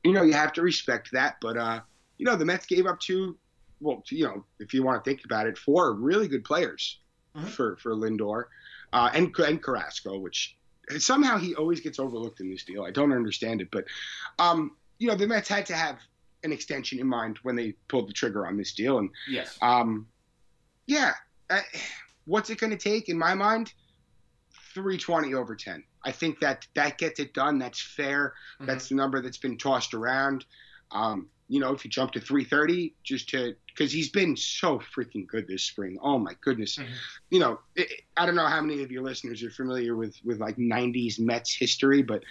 [0.03, 1.37] you know you have to respect that.
[1.41, 1.81] But uh,
[2.17, 3.37] you know, the Mets gave up two,
[3.79, 6.99] well, you know, if you want to think about it, four really good players
[7.35, 7.47] mm-hmm.
[7.47, 8.45] for for Lindor,
[8.93, 10.55] uh, and and Carrasco, which
[10.97, 12.83] somehow he always gets overlooked in this deal.
[12.83, 13.85] I don't understand it, but
[14.39, 15.99] um, you know, the Mets had to have
[16.43, 20.07] an extension in mind when they pulled the trigger on this deal, and yes, um,
[20.87, 21.13] yeah,
[21.49, 21.61] uh,
[22.25, 23.73] what's it going to take in my mind?
[24.75, 25.83] 320 over 10.
[26.03, 27.57] I think that that gets it done.
[27.57, 28.33] That's fair.
[28.55, 28.67] Mm-hmm.
[28.67, 30.45] That's the number that's been tossed around.
[30.91, 35.25] Um, you know, if you jump to 330, just to because he's been so freaking
[35.27, 35.97] good this spring.
[36.01, 36.77] Oh my goodness.
[36.77, 36.93] Mm-hmm.
[37.29, 40.39] You know, it, I don't know how many of your listeners are familiar with with
[40.39, 42.23] like 90s Mets history, but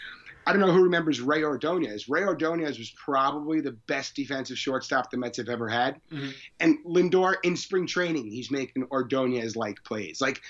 [0.46, 2.08] I don't know who remembers Rey Ordonez.
[2.08, 6.00] Rey Ordonez was probably the best defensive shortstop the Mets have ever had.
[6.12, 6.30] Mm-hmm.
[6.60, 10.20] And Lindor in spring training, he's making Ordonez like plays.
[10.20, 10.42] Like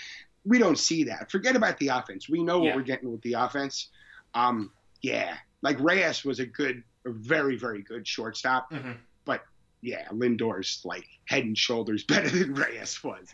[0.45, 1.31] we don't see that.
[1.31, 2.29] Forget about the offense.
[2.29, 2.77] We know what yeah.
[2.77, 3.89] we're getting with the offense.
[4.35, 8.71] Um, yeah, like Reyes was a good, a very, very good shortstop.
[8.71, 8.93] Mm-hmm.
[9.25, 9.43] But
[9.81, 13.29] yeah, Lindor's like head and shoulders better than Reyes was.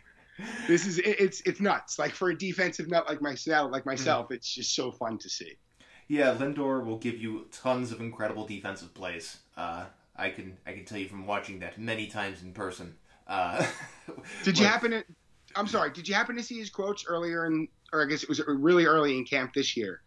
[0.66, 1.98] This is it's it's nuts.
[1.98, 4.34] Like for a defensive nut like myself, like myself, mm-hmm.
[4.34, 5.58] it's just so fun to see.
[6.08, 9.38] Yeah, Lindor will give you tons of incredible defensive plays.
[9.56, 9.84] Uh,
[10.16, 12.96] I can I can tell you from watching that many times in person.
[13.26, 13.64] Uh,
[14.44, 15.04] Did you happen to?
[15.56, 15.90] I'm sorry.
[15.90, 18.86] Did you happen to see his quotes earlier in, or I guess it was really
[18.86, 20.00] early in camp this year?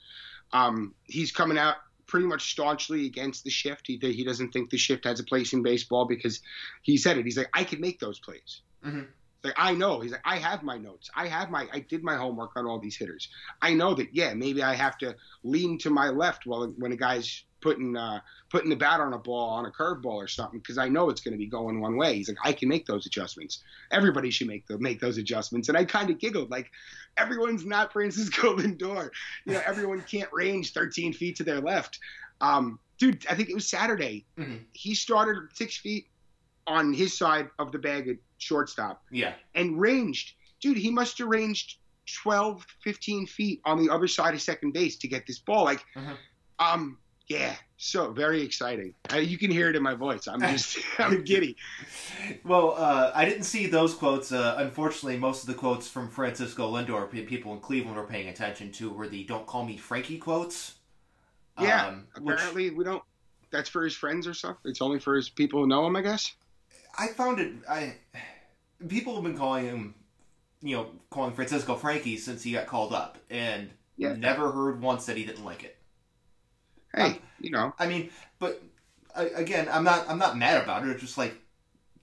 [0.51, 3.87] Um, he's coming out pretty much staunchly against the shift.
[3.87, 6.41] He he doesn't think the shift has a place in baseball because
[6.81, 7.25] he said it.
[7.25, 8.61] He's like, I can make those plays.
[8.85, 9.03] Mm-hmm.
[9.43, 9.99] Like I know.
[9.99, 11.09] He's like, I have my notes.
[11.15, 11.67] I have my.
[11.73, 13.29] I did my homework on all these hitters.
[13.61, 14.13] I know that.
[14.13, 18.19] Yeah, maybe I have to lean to my left while when a guy's putting uh,
[18.49, 21.21] putting the bat on a ball on a curveball or something because I know it's
[21.21, 22.15] going to be going one way.
[22.15, 23.63] He's like, I can make those adjustments.
[23.91, 25.69] Everybody should make the, make those adjustments.
[25.69, 26.69] And I kind of giggled like,
[27.17, 29.09] everyone's not Francisco Lindor.
[29.45, 31.99] You know, everyone can't range 13 feet to their left.
[32.41, 34.25] Um, dude, I think it was Saturday.
[34.37, 34.57] Mm-hmm.
[34.73, 36.07] He started six feet
[36.67, 39.01] on his side of the bag at shortstop.
[39.09, 39.33] Yeah.
[39.55, 40.33] And ranged.
[40.59, 41.77] Dude, he must have ranged
[42.21, 45.63] 12, 15 feet on the other side of second base to get this ball.
[45.63, 46.13] Like, mm-hmm.
[46.59, 48.93] um, yeah, so very exciting.
[49.11, 50.27] Uh, you can hear it in my voice.
[50.27, 51.55] I'm just, I'm giddy.
[52.43, 54.31] Well, uh, I didn't see those quotes.
[54.31, 58.71] Uh, unfortunately, most of the quotes from Francisco Lindor, people in Cleveland were paying attention
[58.73, 60.75] to, were the "Don't call me Frankie" quotes.
[61.59, 63.03] Yeah, um, apparently which, we don't.
[63.51, 64.69] That's for his friends or something.
[64.69, 66.33] It's only for his people who know him, I guess.
[66.97, 67.53] I found it.
[67.69, 67.95] I
[68.87, 69.95] people have been calling him,
[70.61, 74.13] you know, calling Francisco Frankie since he got called up, and yeah.
[74.13, 75.77] never heard once that he didn't like it
[76.95, 77.73] hey, um, you know.
[77.79, 78.61] I mean, but
[79.15, 80.91] again, I'm not I'm not mad about it.
[80.91, 81.35] It's just like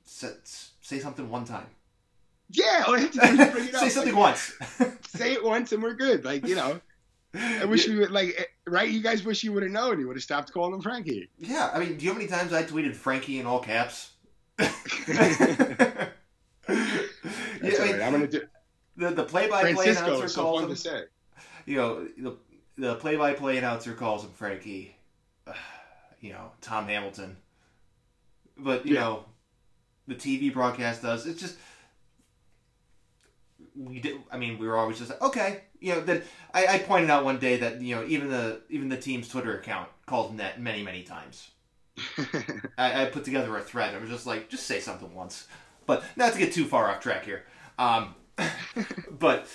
[0.04, 0.32] say,
[0.80, 1.66] say something one time.
[2.50, 3.80] Yeah, all I have to do is bring it up.
[3.80, 4.52] say something like, once.
[5.08, 6.24] say it once, and we're good.
[6.24, 6.80] Like you know.
[7.32, 7.94] I wish yeah.
[7.94, 8.88] we would like right.
[8.88, 10.00] You guys wish you would have known.
[10.00, 11.30] You would have stopped calling him Frankie.
[11.38, 14.10] Yeah, I mean, do you know how many times I tweeted Frankie in all caps?
[14.56, 14.78] That's
[16.66, 18.42] yeah, I mean, I'm gonna do
[18.96, 20.68] the the play by play announcer calls him.
[20.70, 21.02] To say.
[21.66, 22.36] You know the
[22.80, 24.96] the play-by-play announcer calls him Frankie.
[25.46, 25.52] Uh,
[26.20, 27.36] you know, Tom Hamilton.
[28.56, 29.00] But you yeah.
[29.00, 29.24] know,
[30.06, 31.26] the TV broadcast does.
[31.26, 31.56] It's just
[33.76, 34.16] we did.
[34.30, 35.62] I mean, we were always just like, okay.
[35.80, 38.88] You know, then I, I pointed out one day that you know even the even
[38.88, 41.50] the team's Twitter account called him that many many times.
[42.78, 43.94] I, I, put together a thread.
[43.94, 45.46] I was just like, just say something once.
[45.84, 47.44] But not to get too far off track here.
[47.78, 48.14] Um,
[49.10, 49.48] but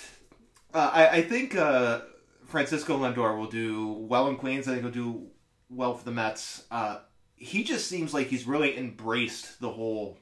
[0.72, 2.02] uh, I, I think uh,
[2.46, 4.68] Francisco Lindor will do well in Queens.
[4.68, 5.26] I think he'll do
[5.68, 6.64] well for the Mets.
[6.70, 7.00] Uh,
[7.34, 10.18] he just seems like he's really embraced the whole,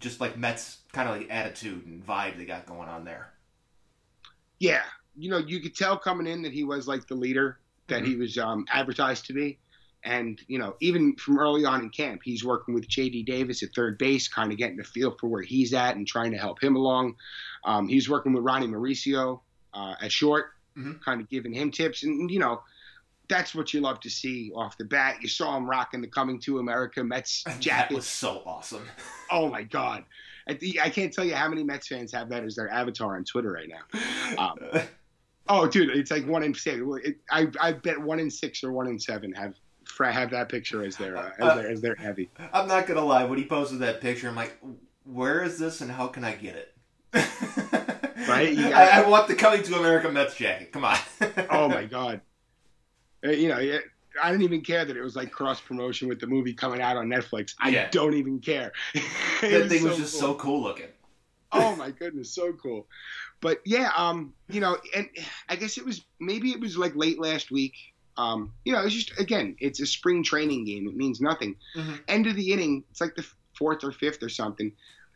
[0.00, 3.32] just like Mets kind of like attitude and vibe they got going on there.
[4.58, 4.82] Yeah,
[5.16, 8.10] you know, you could tell coming in that he was like the leader that mm-hmm.
[8.10, 9.58] he was um, advertised to be.
[10.02, 13.24] And, you know, even from early on in camp, he's working with J.D.
[13.24, 16.32] Davis at third base, kind of getting a feel for where he's at and trying
[16.32, 17.16] to help him along.
[17.64, 19.40] Um, he's working with Ronnie Mauricio
[19.74, 20.92] uh, at short mm-hmm.
[21.04, 22.04] kind of giving him tips.
[22.04, 22.62] And, you know,
[23.28, 25.16] that's what you love to see off the bat.
[25.22, 27.90] You saw him rocking the Coming to America Mets jacket.
[27.90, 28.86] That was so awesome.
[29.30, 30.04] oh, my God.
[30.48, 33.52] I can't tell you how many Mets fans have that as their avatar on Twitter
[33.52, 34.36] right now.
[34.36, 34.82] Um,
[35.48, 36.82] oh, dude, it's like one in six.
[37.30, 39.54] I, I bet one in six or one in seven have
[39.98, 42.30] have that picture as their uh, as, their, as their heavy.
[42.52, 43.24] I'm not gonna lie.
[43.24, 44.58] When he posted that picture, I'm like,
[45.04, 46.74] where is this and how can I get it?
[48.28, 48.56] Right?
[48.56, 50.72] Got, I, I, want the coming to America Mets jacket.
[50.72, 50.96] Come on.
[51.50, 52.20] oh my god.
[53.24, 53.58] Uh, you know,
[54.22, 56.96] I didn't even care that it was like cross promotion with the movie coming out
[56.96, 57.54] on Netflix.
[57.60, 57.88] I yeah.
[57.90, 58.72] don't even care.
[59.40, 60.30] that thing was, was just cool.
[60.30, 60.88] so cool looking.
[61.52, 62.86] oh my goodness, so cool.
[63.40, 65.08] But yeah, um, you know, and
[65.48, 67.74] I guess it was maybe it was like late last week.
[68.16, 70.86] Um, you know, it's just again, it's a spring training game.
[70.86, 71.56] It means nothing.
[71.74, 71.94] Mm-hmm.
[72.08, 74.72] End of the inning, it's like the fourth or fifth or something,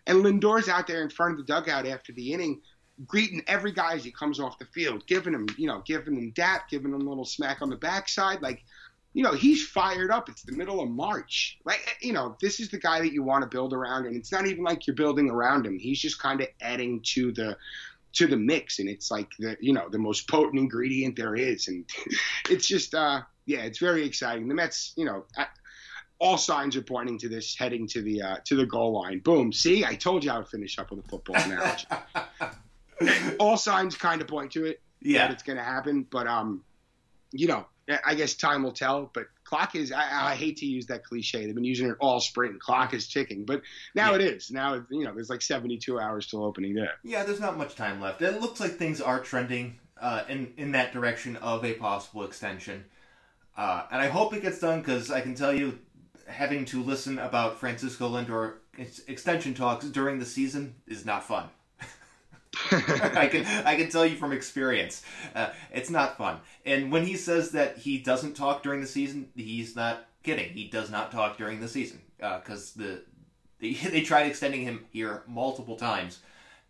[0.06, 2.60] and Lindor's out there in front of the dugout after the inning,
[3.06, 6.30] greeting every guy as he comes off the field, giving him, you know, giving him
[6.30, 8.62] dap, giving him a little smack on the backside, like.
[9.16, 10.28] You know, he's fired up.
[10.28, 11.56] It's the middle of March.
[11.64, 14.32] Like, you know, this is the guy that you want to build around, and it's
[14.32, 15.78] not even like you're building around him.
[15.78, 17.56] He's just kind of adding to the
[18.14, 21.68] to the mix and it's like the you know the most potent ingredient there is
[21.68, 21.84] and
[22.50, 25.24] it's just uh yeah it's very exciting the mets you know
[26.20, 29.52] all signs are pointing to this heading to the uh, to the goal line boom
[29.52, 31.86] see i told you i would finish up with a football analogy
[33.38, 35.30] all signs kind of point to it yeah.
[35.30, 36.62] it's going to happen but um
[37.32, 37.66] you know
[38.04, 41.44] i guess time will tell but clock is I, I, hate to use that cliche.
[41.44, 42.58] They've been using it all spring.
[42.58, 43.62] Clock is ticking but
[43.94, 44.16] now yeah.
[44.16, 44.50] it is.
[44.50, 46.86] Now you know there's like 72 hours till opening day.
[47.02, 48.22] Yeah there's not much time left.
[48.22, 52.84] It looks like things are trending uh, in in that direction of a possible extension.
[53.56, 55.78] Uh, and i hope it gets done because i can tell you
[56.26, 58.54] having to listen about francisco lindor
[59.06, 61.48] extension talks during the season is not fun
[62.70, 65.02] I can I can tell you from experience,
[65.34, 66.40] uh, it's not fun.
[66.64, 70.50] And when he says that he doesn't talk during the season, he's not kidding.
[70.50, 73.02] He does not talk during the season because uh, the
[73.60, 76.20] they, they tried extending him here multiple times,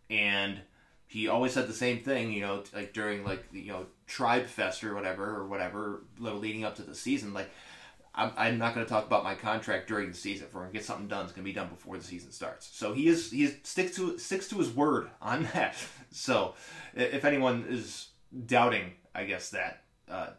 [0.09, 0.59] and
[1.07, 2.31] he always said the same thing.
[2.31, 6.75] You know, like during like you know Tribe Fest or whatever or whatever leading up
[6.75, 7.49] to the season, like
[8.15, 10.47] I'm, I'm not going to talk about my contract during the season.
[10.47, 12.31] If we're going to get something done, it's going to be done before the season
[12.31, 12.69] starts.
[12.71, 15.75] So he is he is, sticks to sticks to his word on that.
[16.11, 16.53] So
[16.93, 18.07] if anyone is
[18.45, 20.29] doubting, I guess that uh,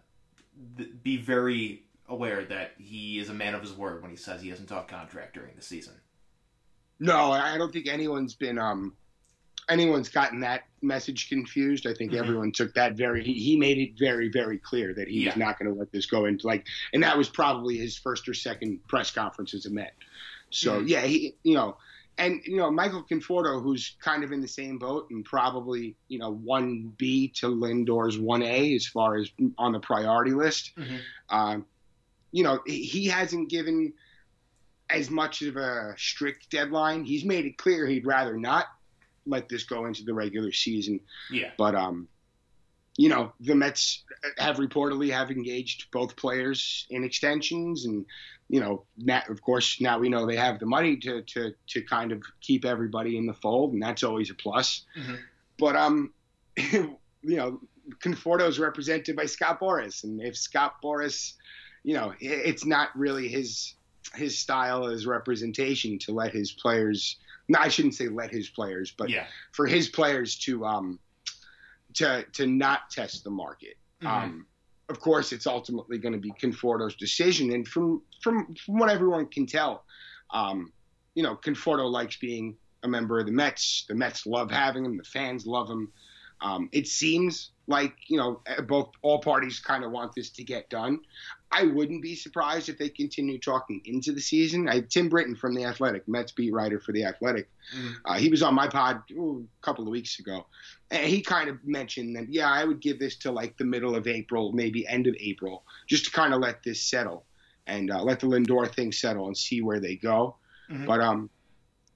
[0.79, 4.41] th- be very aware that he is a man of his word when he says
[4.41, 5.93] he doesn't talk contract during the season.
[6.99, 8.95] No, I don't think anyone's been um,
[9.69, 11.87] anyone's gotten that message confused.
[11.87, 12.23] I think mm-hmm.
[12.23, 13.23] everyone took that very.
[13.23, 15.31] He, he, made it very, very clear that he yeah.
[15.31, 18.29] was not going to let this go into like, and that was probably his first
[18.29, 19.95] or second press conference as a Met.
[20.51, 20.89] So mm-hmm.
[20.89, 21.77] yeah, he, you know,
[22.19, 26.19] and you know Michael Conforto, who's kind of in the same boat and probably you
[26.19, 30.73] know one B to Lindor's one A as far as on the priority list.
[30.77, 30.97] Mm-hmm.
[31.29, 31.59] Uh,
[32.33, 33.93] you know, he hasn't given
[34.91, 37.05] as much of a strict deadline.
[37.05, 38.67] He's made it clear he'd rather not
[39.27, 41.01] let this go into the regular season.
[41.31, 41.51] Yeah.
[41.59, 42.09] But um,
[42.97, 44.05] you know, the Mets
[44.39, 48.07] have reportedly have engaged both players in extensions, and
[48.49, 51.83] you know, now, of course, now we know they have the money to to to
[51.83, 54.85] kind of keep everybody in the fold, and that's always a plus.
[54.99, 55.15] Mm-hmm.
[55.59, 56.13] But um,
[56.57, 57.61] you know,
[58.03, 61.35] Conforto is represented by Scott Boras, and if Scott Boras,
[61.83, 63.75] you know, it's not really his
[64.15, 67.17] his style as representation to let his players
[67.49, 69.27] no, I shouldn't say let his players, but yeah.
[69.53, 70.99] for his players to um
[71.95, 73.77] to to not test the market.
[74.03, 74.07] Mm-hmm.
[74.07, 74.47] Um,
[74.89, 79.27] of course, it's ultimately going to be Conforto's decision, and from from from what everyone
[79.27, 79.85] can tell,
[80.31, 80.73] um,
[81.15, 83.85] you know, Conforto likes being a member of the Mets.
[83.89, 84.97] The Mets love having him.
[84.97, 85.93] The fans love him.
[86.41, 90.69] Um, it seems like you know both all parties kind of want this to get
[90.71, 91.01] done.
[91.51, 94.69] I wouldn't be surprised if they continue talking into the season.
[94.69, 97.95] I, Tim Britton from the Athletic, Mets beat writer for the Athletic, mm.
[98.05, 100.47] uh, he was on my pod ooh, a couple of weeks ago,
[100.91, 103.97] and he kind of mentioned that yeah, I would give this to like the middle
[103.97, 107.25] of April, maybe end of April, just to kind of let this settle
[107.67, 110.37] and uh, let the Lindor thing settle and see where they go.
[110.71, 110.87] Mm-hmm.
[110.87, 111.31] But um,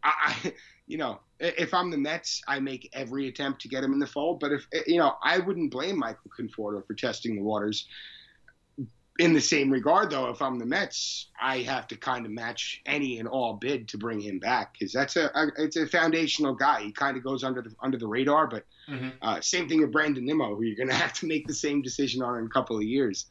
[0.02, 0.52] I, I
[0.86, 4.06] you know, if I'm the Mets, I make every attempt to get him in the
[4.06, 4.40] fold.
[4.40, 7.86] But if you know, I wouldn't blame Michael Conforto for testing the waters.
[9.18, 12.80] In the same regard, though, if I'm the Mets, I have to kind of match
[12.86, 16.54] any and all bid to bring him back because that's a, a, it's a foundational
[16.54, 16.82] guy.
[16.82, 19.08] He kind of goes under the under the radar, but mm-hmm.
[19.20, 21.82] uh, same thing with Brandon Nimmo, who you're going to have to make the same
[21.82, 23.26] decision on in a couple of years.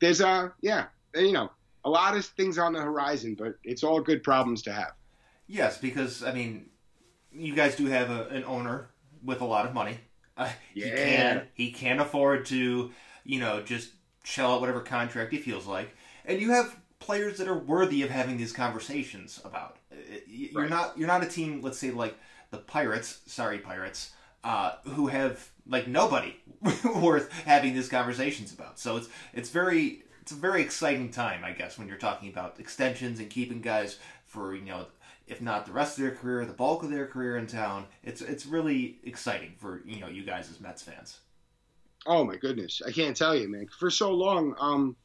[0.00, 1.50] There's a yeah, you know,
[1.84, 4.92] a lot of things on the horizon, but it's all good problems to have.
[5.46, 6.70] Yes, because I mean,
[7.32, 8.90] you guys do have a, an owner
[9.22, 9.98] with a lot of money.
[10.36, 10.84] Uh, yeah.
[10.84, 12.90] He can he can afford to,
[13.24, 13.90] you know, just
[14.24, 18.10] shell out whatever contract he feels like, and you have players that are worthy of
[18.10, 19.78] having these conversations about.
[19.92, 20.70] Uh, you're right.
[20.70, 22.16] not you're not a team, let's say like
[22.50, 23.20] the Pirates.
[23.26, 24.12] Sorry, Pirates,
[24.44, 26.36] uh, who have like nobody
[26.84, 28.78] worth having these conversations about.
[28.78, 32.60] So it's it's very it's a very exciting time, I guess, when you're talking about
[32.60, 34.86] extensions and keeping guys for you know
[35.28, 37.86] if not the rest of their career, the bulk of their career in town.
[38.02, 41.20] It's it's really exciting for you know you guys as Mets fans.
[42.06, 43.66] Oh my goodness, I can't tell you, man.
[43.78, 44.96] For so long, um,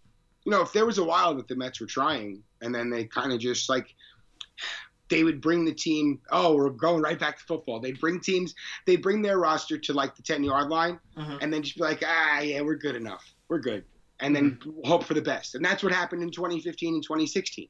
[0.46, 3.06] you know, if there was a while that the Mets were trying, and then they
[3.06, 3.94] kind of just like
[5.10, 6.20] they would bring the team.
[6.32, 7.80] Oh, we're going right back to football.
[7.80, 8.56] They'd bring teams.
[8.86, 11.38] They bring their roster to like the ten yard line, mm-hmm.
[11.42, 13.24] and then just be like, ah, yeah, we're good enough.
[13.50, 13.84] We're good,
[14.20, 14.88] and then mm-hmm.
[14.88, 15.56] hope for the best.
[15.56, 17.68] And that's what happened in 2015 and 2016.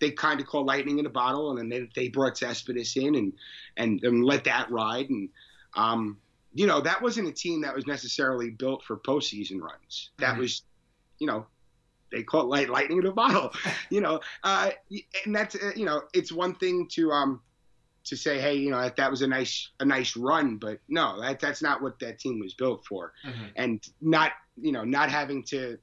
[0.00, 3.14] They kind of called lightning in a bottle, and then they, they brought Cespedes in
[3.14, 3.32] and,
[3.76, 5.10] and and let that ride.
[5.10, 5.28] And
[5.74, 6.18] um,
[6.54, 10.10] you know, that wasn't a team that was necessarily built for postseason runs.
[10.18, 10.40] That mm-hmm.
[10.40, 10.62] was,
[11.18, 11.46] you know,
[12.10, 13.52] they call light lightning in a bottle,
[13.90, 14.20] you know.
[14.42, 14.70] Uh,
[15.24, 17.40] and that's uh, you know, it's one thing to um
[18.04, 21.20] to say, hey, you know, that, that was a nice a nice run, but no,
[21.20, 23.44] that that's not what that team was built for, mm-hmm.
[23.56, 25.78] and not you know not having to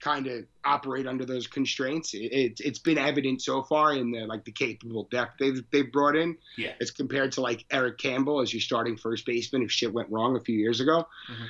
[0.00, 2.14] kind of operate under those constraints.
[2.14, 5.90] It, it, has been evident so far in the like the capable depth they've they've
[5.90, 6.36] brought in.
[6.56, 6.72] Yeah.
[6.80, 10.36] As compared to like Eric Campbell as your starting first baseman if shit went wrong
[10.36, 11.06] a few years ago.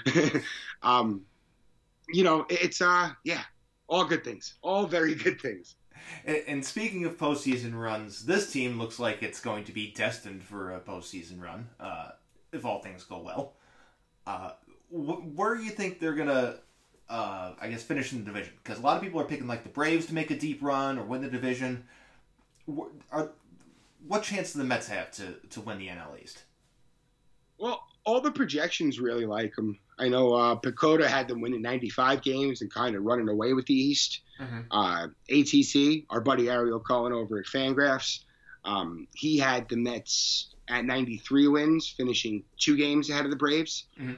[0.06, 0.38] Mm-hmm.
[0.88, 1.22] um,
[2.12, 3.42] you know, it's uh yeah,
[3.88, 4.54] all good things.
[4.62, 5.76] All very good things.
[6.26, 10.72] And speaking of postseason runs, this team looks like it's going to be destined for
[10.72, 12.10] a postseason run, uh,
[12.52, 13.54] if all things go well.
[14.26, 14.52] Uh,
[14.90, 16.56] wh- where do you think they're gonna,
[17.08, 18.52] uh, I guess, finish in the division?
[18.62, 20.98] Because a lot of people are picking like the Braves to make a deep run
[20.98, 21.84] or win the division.
[23.10, 23.30] Are,
[24.06, 26.44] what chance do the Mets have to to win the NL East?
[27.58, 29.78] Well, all the projections really like them.
[29.98, 33.66] I know uh, PECOTA had them winning 95 games and kind of running away with
[33.66, 34.20] the East.
[34.40, 34.60] Mm-hmm.
[34.70, 38.20] Uh, ATC, our buddy Ariel Cohen over at Fangraphs,
[38.64, 43.86] um, he had the Mets at 93 wins, finishing two games ahead of the Braves.
[44.00, 44.14] Mm-hmm.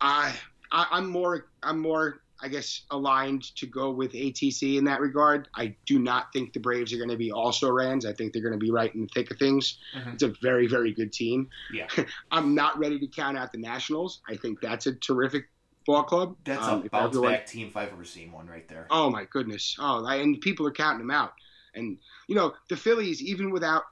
[0.00, 0.34] I,
[0.72, 5.48] I, I'm more, I'm more I guess, aligned to go with ATC in that regard.
[5.54, 8.06] I do not think the Braves are going to be also Rans.
[8.06, 9.78] I think they're going to be right in the thick of things.
[9.96, 10.10] Mm-hmm.
[10.10, 11.48] It's a very, very good team.
[11.72, 11.86] Yeah.
[12.30, 14.22] I'm not ready to count out the Nationals.
[14.28, 15.48] I think that's a terrific
[15.86, 16.36] ball club.
[16.44, 17.32] That's um, a bounce everyone...
[17.32, 18.86] back team if I've ever seen one right there.
[18.90, 19.76] Oh my goodness.
[19.78, 21.34] Oh, and people are counting them out.
[21.74, 23.84] And you know the Phillies, even without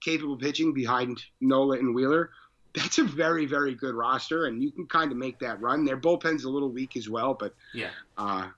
[0.00, 2.30] capable pitching behind Nola and Wheeler,
[2.78, 5.84] that's a very very good roster, and you can kind of make that run.
[5.84, 7.90] Their bullpen's a little weak as well, but yeah.
[8.16, 8.48] Uh,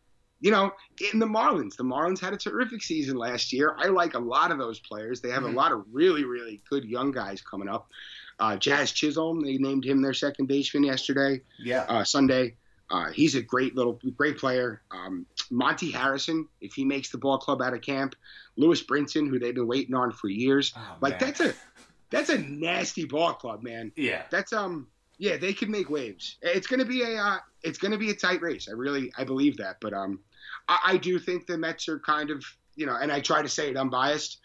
[0.42, 0.72] you know,
[1.12, 3.76] in the Marlins, the Marlins had a terrific season last year.
[3.78, 5.20] I like a lot of those players.
[5.20, 5.52] They have mm-hmm.
[5.52, 7.90] a lot of really, really good young guys coming up.
[8.38, 11.42] Uh, Jazz Chisholm, they named him their second baseman yesterday.
[11.58, 11.84] Yeah.
[11.86, 12.56] Uh, Sunday.
[12.90, 14.82] Uh, he's a great little, great player.
[14.90, 18.16] Um, Monte Harrison, if he makes the ball club out of camp.
[18.56, 20.72] Lewis Brinson, who they've been waiting on for years.
[20.76, 21.30] Oh, like man.
[21.30, 21.54] that's a
[22.10, 23.92] that's a nasty ball club, man.
[23.96, 24.22] Yeah.
[24.30, 24.88] That's um
[25.18, 26.36] yeah, they could make waves.
[26.42, 28.68] It's gonna be a uh, it's gonna be a tight race.
[28.68, 29.76] I really I believe that.
[29.80, 30.20] But um
[30.68, 32.44] I, I do think the Mets are kind of
[32.76, 34.38] you know, and I try to say it unbiased.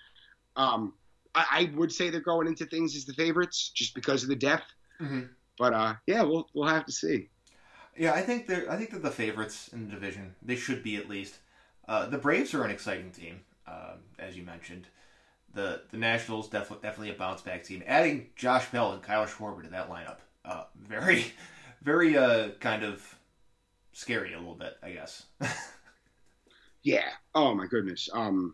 [0.55, 0.93] Um
[1.34, 4.36] I, I would say they're going into things as the favorites just because of the
[4.36, 4.72] depth.
[5.01, 5.22] Mm-hmm.
[5.57, 7.30] But uh yeah, we'll we'll have to see.
[7.97, 10.36] Yeah, I think they're I think they're the favorites in the division.
[10.41, 11.39] They should be at least.
[11.88, 14.88] Uh, the Braves are an exciting team, uh, as you mentioned
[15.56, 17.82] the the Nationals definitely definitely a bounce back team.
[17.88, 21.26] Adding Josh Bell and Kyle Schwarber to that lineup, uh, very
[21.82, 23.16] very uh, kind of
[23.93, 25.26] scary a little bit, I guess.
[26.84, 27.10] yeah.
[27.34, 28.10] Oh my goodness.
[28.14, 28.53] Um,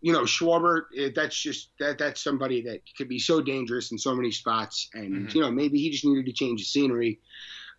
[0.00, 3.98] you know, Schwarber, eh, that's just that that's somebody that could be so dangerous in
[3.98, 5.36] so many spots, and mm-hmm.
[5.36, 7.20] you know maybe he just needed to change the scenery.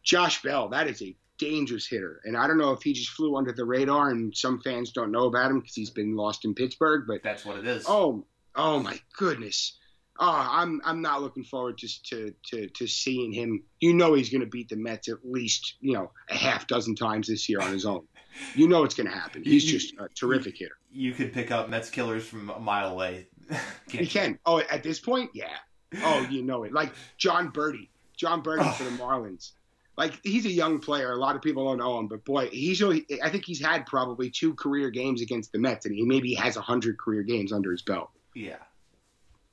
[0.03, 2.21] Josh Bell, that is a dangerous hitter.
[2.23, 5.11] And I don't know if he just flew under the radar and some fans don't
[5.11, 7.85] know about him because he's been lost in Pittsburgh, but that's what it is.
[7.87, 8.25] Oh,
[8.55, 9.77] oh my goodness.
[10.17, 13.63] Oh, I'm I'm not looking forward to to to, to seeing him.
[13.81, 16.95] You know he's going to beat the Mets at least you know a half dozen
[16.95, 18.07] times this year on his own.
[18.53, 19.45] You know it's going to happen.
[19.45, 20.75] He's you, just a terrific you, hitter.
[20.91, 23.29] You could pick up Mets killers from a mile away.
[23.89, 24.07] he you?
[24.07, 24.37] can.
[24.45, 25.55] Oh, at this point, yeah.
[26.03, 26.73] Oh, you know it.
[26.73, 27.87] Like Jon Berti.
[28.17, 28.71] Jon Berti oh.
[28.71, 28.97] for the oh.
[28.97, 29.51] Marlins
[29.97, 31.11] like he's a young player.
[31.11, 33.85] A lot of people don't know him, but boy, he's really, I think he's had
[33.85, 37.71] probably two career games against the Mets, and he maybe has hundred career games under
[37.71, 38.09] his belt.
[38.33, 38.57] Yeah.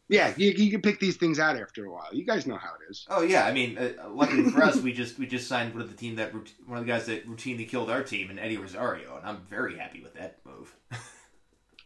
[0.09, 2.09] Yeah, you, you can pick these things out after a while.
[2.12, 3.07] You guys know how it is.
[3.09, 5.90] Oh yeah, I mean, uh, luckily for us, we just we just signed one of
[5.90, 9.16] the team that one of the guys that routinely killed our team, and Eddie Rosario,
[9.16, 10.76] and I'm very happy with that move.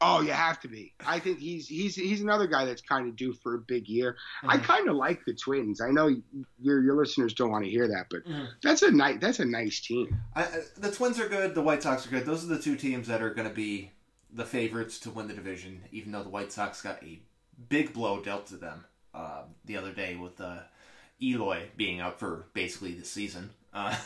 [0.01, 0.93] Oh, you have to be.
[1.07, 4.13] I think he's he's he's another guy that's kind of due for a big year.
[4.43, 4.51] Mm-hmm.
[4.51, 5.81] I kind of like the Twins.
[5.81, 6.15] I know
[6.61, 8.45] your your listeners don't want to hear that, but mm-hmm.
[8.63, 10.21] that's a nice that's a nice team.
[10.35, 11.55] I, the Twins are good.
[11.55, 12.27] The White Sox are good.
[12.27, 13.93] Those are the two teams that are going to be
[14.33, 15.83] the favorites to win the division.
[15.93, 17.21] Even though the White Sox got a
[17.69, 18.85] big blow dealt to them
[19.15, 20.59] uh, the other day with uh,
[21.23, 23.51] Eloy being out for basically the season.
[23.73, 23.97] Uh,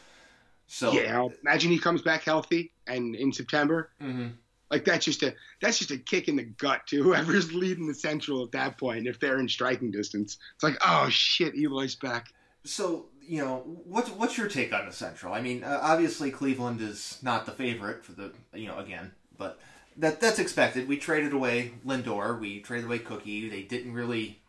[0.66, 3.90] so yeah, imagine he comes back healthy and in September.
[4.00, 4.28] Mm-hmm
[4.70, 7.94] like that's just a that's just a kick in the gut to whoever's leading the
[7.94, 9.06] Central at that point.
[9.06, 12.28] If they're in striking distance, it's like, oh shit, Eloy's back.
[12.64, 15.32] So you know, what's what's your take on the Central?
[15.32, 19.58] I mean, uh, obviously Cleveland is not the favorite for the you know again, but
[19.96, 20.88] that that's expected.
[20.88, 23.48] We traded away Lindor, we traded away Cookie.
[23.48, 24.40] They didn't really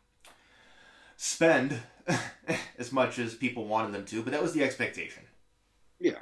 [1.15, 1.80] spend
[2.78, 5.24] as much as people wanted them to, but that was the expectation.
[5.99, 6.22] Yeah.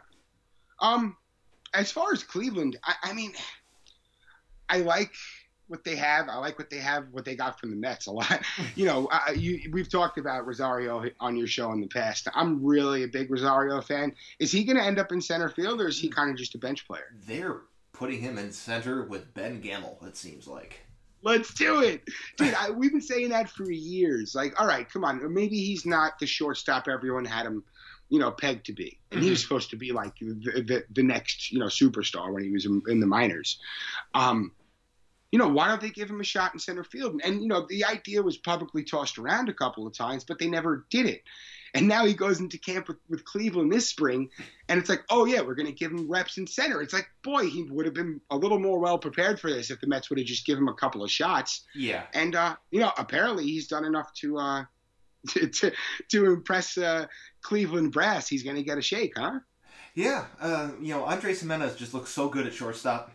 [0.79, 1.17] Um,
[1.73, 3.33] as far as Cleveland, I, I mean,
[4.69, 5.11] I like
[5.67, 6.29] what they have.
[6.29, 8.41] I like what they have, what they got from the Mets a lot.
[8.75, 12.27] you know, I, you, we've talked about Rosario on your show in the past.
[12.33, 14.13] I'm really a big Rosario fan.
[14.39, 16.55] Is he going to end up in center field, or is he kind of just
[16.55, 17.15] a bench player?
[17.25, 17.61] They're
[17.93, 19.97] putting him in center with Ben Gamel.
[20.05, 20.81] It seems like.
[21.23, 22.03] Let's do it,
[22.37, 22.53] dude.
[22.53, 24.35] I, we've been saying that for years.
[24.35, 25.33] Like, all right, come on.
[25.33, 27.63] Maybe he's not the shortstop everyone had him
[28.09, 28.99] you know, pegged to be.
[29.11, 29.43] And he was mm-hmm.
[29.43, 32.81] supposed to be like the, the, the, next, you know, superstar when he was in,
[32.87, 33.59] in the minors.
[34.13, 34.51] Um,
[35.31, 37.13] you know, why don't they give him a shot in center field?
[37.13, 40.39] And, and, you know, the idea was publicly tossed around a couple of times, but
[40.39, 41.23] they never did it.
[41.73, 44.29] And now he goes into camp with, with Cleveland this spring,
[44.69, 46.81] and it's like, oh, yeah, we're going to give him reps in center.
[46.81, 49.81] It's like, boy, he would have been a little more well prepared for this if
[49.81, 51.65] the Mets would have just given him a couple of shots.
[51.75, 52.03] Yeah.
[52.13, 54.63] And, uh, you know, apparently he's done enough to, uh,
[55.31, 55.71] to, to,
[56.11, 57.07] to impress uh,
[57.45, 58.27] Cleveland brass.
[58.27, 59.39] He's going to get a shake, huh?
[59.93, 60.25] Yeah.
[60.41, 63.11] Uh, you know, Andre Gimenez just looks so good at shortstop.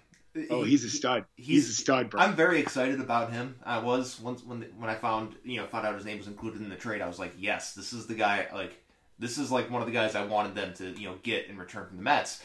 [0.49, 1.25] Oh, he's a stud.
[1.35, 2.21] He's, he's a stud, bro.
[2.21, 3.57] I'm very excited about him.
[3.65, 6.63] I was once when when I found you know found out his name was included
[6.63, 7.03] in the trade.
[7.03, 8.47] I was like, yes, this is the guy.
[8.55, 8.81] Like,
[9.19, 11.59] this is like one of the guys I wanted them to you know get in
[11.59, 12.41] return from the Mets.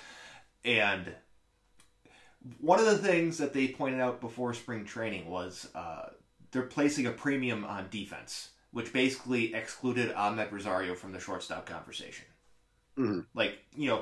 [0.64, 1.14] And
[2.60, 6.10] one of the things that they pointed out before spring training was uh,
[6.50, 12.26] they're placing a premium on defense, which basically excluded Amed Rosario from the shortstop conversation.
[12.98, 13.22] Mm-hmm.
[13.34, 14.02] Like you know,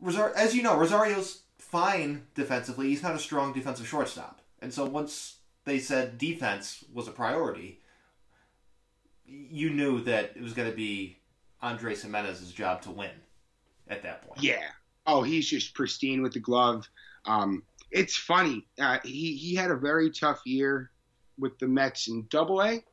[0.00, 2.86] Rosario, as you know, Rosario's fine defensively.
[2.86, 4.40] He's not a strong defensive shortstop.
[4.60, 7.80] And so once they said defense was a priority,
[9.26, 11.18] you knew that it was going to be
[11.60, 13.10] Andres Gimenez's job to win
[13.88, 14.40] at that point.
[14.40, 14.68] Yeah.
[15.04, 16.88] Oh, he's just pristine with the glove.
[17.24, 18.68] Um, it's funny.
[18.80, 20.92] Uh, he he had a very tough year
[21.40, 22.84] with the Mets in Double A.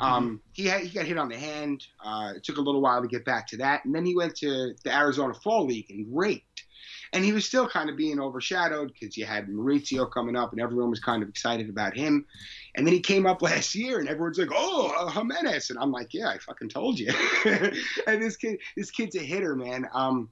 [0.00, 0.36] Um, mm-hmm.
[0.52, 1.84] he had, he got hit on the hand.
[2.04, 4.36] Uh, it took a little while to get back to that, and then he went
[4.36, 6.64] to the Arizona Fall League and raked
[7.12, 10.60] and he was still kind of being overshadowed because you had Mauricio coming up, and
[10.60, 12.26] everyone was kind of excited about him.
[12.74, 15.92] And then he came up last year, and everyone's like, "Oh, uh, Gimenez," and I'm
[15.92, 17.12] like, "Yeah, I fucking told you."
[17.44, 19.86] and this kid, this kid's a hitter, man.
[19.92, 20.30] Um,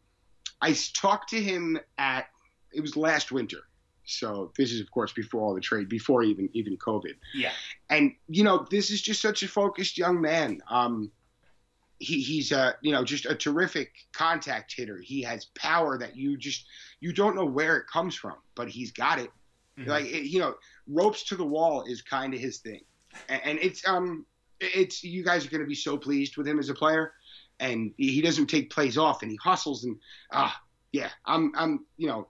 [0.60, 2.26] I talked to him at
[2.72, 3.60] it was last winter.
[4.06, 7.14] So this is, of course, before all the trade, before even even COVID.
[7.34, 7.52] Yeah.
[7.90, 10.60] And you know, this is just such a focused young man.
[10.70, 11.10] Um,
[11.98, 14.98] he, he's a you know just a terrific contact hitter.
[14.98, 16.66] He has power that you just
[17.00, 19.30] you don't know where it comes from, but he's got it.
[19.78, 19.90] Mm-hmm.
[19.90, 20.54] Like it, you know,
[20.86, 22.82] ropes to the wall is kind of his thing,
[23.28, 24.24] and, and, it's um
[24.60, 27.12] it's you guys are going to be so pleased with him as a player,
[27.60, 29.96] and he doesn't take plays off and he hustles and
[30.32, 30.58] ah uh,
[30.92, 32.28] yeah I'm I'm you know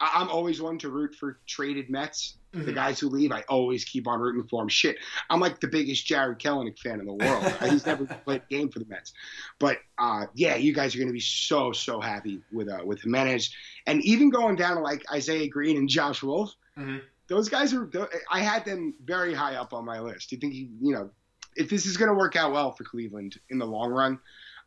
[0.00, 2.36] I'm always one to root for traded Mets.
[2.54, 2.66] Mm-hmm.
[2.66, 4.68] The guys who leave, I always keep on rooting for them.
[4.68, 4.96] Shit,
[5.28, 7.44] I'm like the biggest Jarred Kelenic fan in the world.
[7.70, 9.12] He's never played a game for the Mets,
[9.58, 13.02] but uh, yeah, you guys are going to be so so happy with uh, with
[13.02, 13.54] Gimenez,
[13.86, 16.54] and even going down to like Isaiah Greene and Josh Wolf.
[16.78, 16.98] Mm-hmm.
[17.28, 17.88] Those guys are.
[18.30, 20.30] I had them very high up on my list.
[20.30, 21.10] Do you think you you know
[21.56, 24.18] if this is going to work out well for Cleveland in the long run?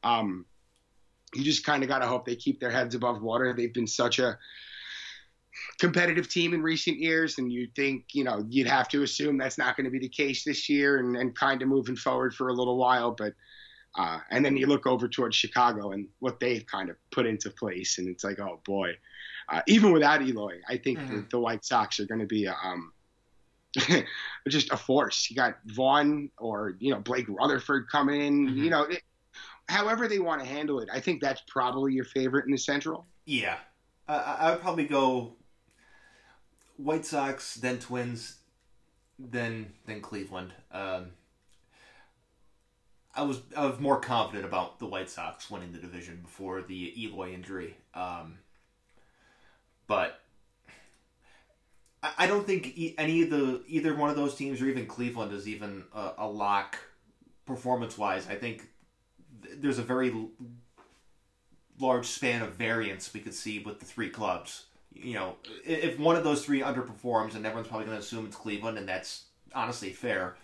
[0.03, 0.45] Um,
[1.33, 3.53] you just kind of got to hope they keep their heads above water.
[3.53, 4.37] They've been such a
[5.79, 9.57] competitive team in recent years, and you think, you know, you'd have to assume that's
[9.57, 12.49] not going to be the case this year and, and kind of moving forward for
[12.49, 13.11] a little while.
[13.11, 13.33] But,
[13.97, 17.49] uh, and then you look over towards Chicago and what they've kind of put into
[17.49, 18.91] place, and it's like, oh boy.
[19.49, 21.15] Uh, even without Eloy, I think mm-hmm.
[21.15, 22.93] the, the, White Sox are going to be um,
[24.47, 25.29] just a force.
[25.29, 28.63] You got Vaughn or, you know, Blake Rutherford coming in, mm-hmm.
[28.63, 29.01] you know, it,
[29.67, 30.89] however they want to handle it.
[30.91, 33.05] I think that's probably your favorite in the Central.
[33.25, 33.57] Yeah.
[34.07, 35.35] Uh, I would probably go
[36.77, 38.37] White Sox, then Twins,
[39.19, 40.53] then then Cleveland.
[40.71, 41.11] Um,
[43.15, 46.93] I was I was more confident about the White Sox winning the division before the
[46.99, 48.39] Eloy injury, um,
[49.87, 50.19] but
[52.01, 55.31] I, I don't think any of the either one of those teams or even Cleveland
[55.31, 56.79] is even a, a lock
[57.45, 58.27] performance wise.
[58.27, 58.69] I think
[59.57, 60.13] there's a very
[61.79, 65.35] large span of variance we could see with the three clubs you know,
[65.65, 68.87] if one of those three underperforms, and everyone's probably going to assume it's Cleveland, and
[68.87, 70.35] that's honestly fair,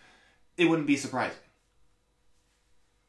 [0.58, 1.38] it wouldn't be surprising.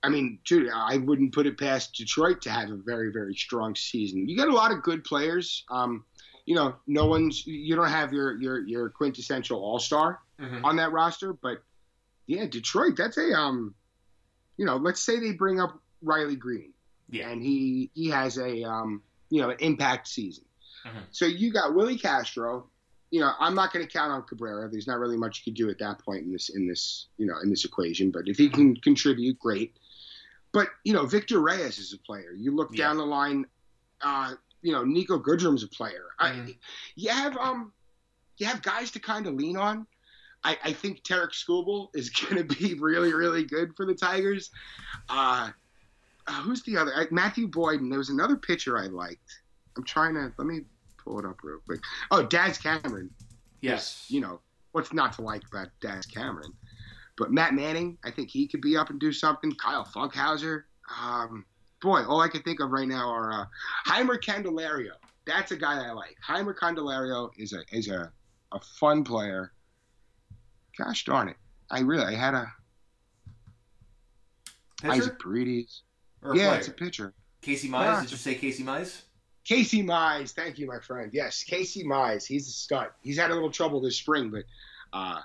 [0.02, 3.74] I mean, dude, I wouldn't put it past Detroit to have a very, very strong
[3.74, 4.28] season.
[4.28, 5.64] You got a lot of good players.
[5.70, 6.04] Um,
[6.46, 10.64] you know, no one's you don't have your your your quintessential all star mm-hmm.
[10.64, 11.62] on that roster, but
[12.26, 13.74] yeah, Detroit, that's a um,
[14.56, 16.72] you know, let's say they bring up Riley Greene.
[17.10, 17.30] Yeah.
[17.30, 20.44] and he he has a um, you know an impact season.
[20.86, 21.02] Mhm.
[21.10, 22.68] So you got Willi Castro.
[23.10, 24.68] You know, I'm not going to count on Cabrera.
[24.70, 27.26] There's not really much you could do at that point in this in this you
[27.26, 28.10] know in this equation.
[28.10, 29.76] But if he can contribute, great.
[30.52, 32.32] But you know, Victor Reyes is a player.
[32.36, 32.86] You look Yeah.
[32.88, 33.46] down the line.
[34.00, 36.06] Uh, you know, Niko Goodrum's a player.
[36.20, 36.48] Mhm.
[36.50, 36.56] I,
[36.94, 37.72] you have um,
[38.38, 39.86] you have guys to kind of lean on.
[40.42, 44.50] I, I think Tarik Skubal is going to be really, really good for the Tigers.
[45.08, 45.50] Uh,
[46.26, 46.94] uh, who's the other?
[46.94, 49.39] Uh, Matthew Boyd, and there was another pitcher I liked.
[49.76, 50.60] I'm trying to let me
[51.02, 51.80] pull it up real quick.
[52.10, 53.10] Oh, Daz Cameron.
[53.60, 54.06] Yes.
[54.08, 54.40] You know
[54.72, 56.52] what's not to like about Daz Cameron,
[57.16, 59.52] but Matt Manning, I think he could be up and do something.
[59.54, 60.64] Kyle Funkhouser.
[61.00, 61.44] Um,
[61.82, 63.44] boy, all I can think of right now are uh,
[63.86, 64.92] Jeimer Candelario.
[65.26, 66.16] That's a guy I like.
[66.26, 68.10] Jeimer Candelario is a is a,
[68.52, 69.52] a fun player.
[70.78, 71.36] Gosh darn it!
[71.70, 72.50] I really I had a
[74.80, 75.82] Pitcher Isaac Paredes.
[76.22, 76.54] Yeah, player?
[76.54, 77.14] it's a pitcher.
[77.42, 77.84] Casey Mize.
[77.84, 79.02] Yeah, Did you say Casey Mize?
[79.50, 81.10] Casey Mize, thank you, my friend.
[81.12, 82.90] Yes, Casey Mize, he's a stud.
[83.02, 84.44] He's had a little trouble this spring, but
[84.92, 85.22] uh,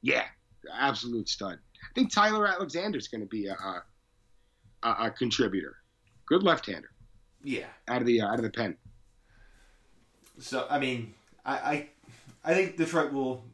[0.00, 0.24] yeah,
[0.72, 1.58] absolute stud.
[1.58, 3.54] I think Tyler Alexander's going to be a,
[4.82, 5.76] a, a, contributor.
[6.24, 6.88] Good left-hander
[7.44, 7.66] Yeah.
[7.86, 8.78] out of the uh, out of the pen.
[10.38, 11.12] So I mean,
[11.44, 11.88] I I,
[12.46, 13.44] I think Detroit will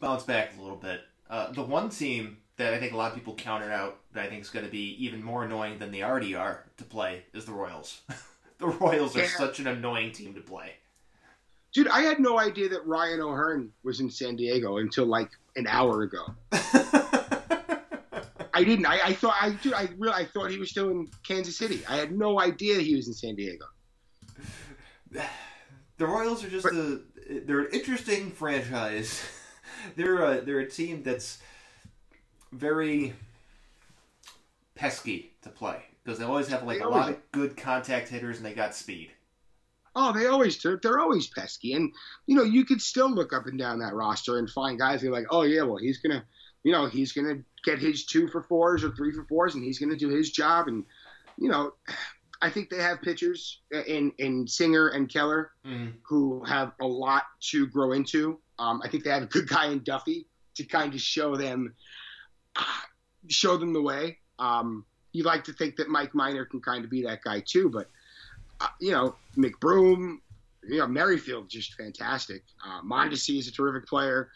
[0.00, 1.02] bounce back a little bit.
[1.28, 4.28] Uh, the one team that I think a lot of people counted out that I
[4.30, 7.44] think is going to be even more annoying than they already are to play is
[7.44, 8.00] the Royals.
[8.62, 9.26] the Royals are Yeah.
[9.36, 10.74] such an annoying team to play.
[11.74, 15.66] Dude, I had no idea that Ryan O'Hearn was in San Diego until like an
[15.66, 16.24] hour ago.
[18.54, 18.86] I didn't.
[18.86, 21.82] I, I thought I dude, I really I thought he was still in Kansas City.
[21.88, 23.64] I had no idea he was in San Diego.
[25.10, 27.00] the Royals are just But- a
[27.46, 29.22] they're an interesting franchise.
[29.96, 31.38] they're a, they're a team that's
[32.52, 33.14] very
[34.74, 38.36] pesky to play because they always have like They a lot of good contact hitters
[38.38, 39.10] and they got speed.
[39.94, 40.78] Oh, they always do.
[40.82, 41.92] They're always pesky, and
[42.26, 45.08] you know you could still look up and down that roster and find guys who
[45.08, 46.24] are like, oh yeah, well he's gonna,
[46.64, 49.78] you know, he's gonna get his two for fours or three for fours, and he's
[49.78, 50.84] gonna do his job, and
[51.36, 51.74] you know,
[52.40, 55.92] I think they have pitchers in in Singer and Keller Mm.
[56.08, 58.40] who have a lot to grow into.
[58.58, 61.74] Um, I think they have a good guy in Duffy to kind of show them,
[63.28, 64.18] show them the way.
[64.38, 67.68] Um, you like to think that Mike Minor can kind of be that guy too,
[67.68, 67.88] but
[68.60, 70.18] uh, you know McBroom,
[70.62, 72.42] you know Merrifield just fantastic.
[72.64, 74.30] Uh, Mondesi is a terrific player.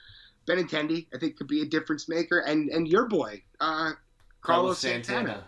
[0.46, 3.92] Benintendi, I think, could be a difference maker, and and your boy uh,
[4.40, 5.44] Carlos Santana.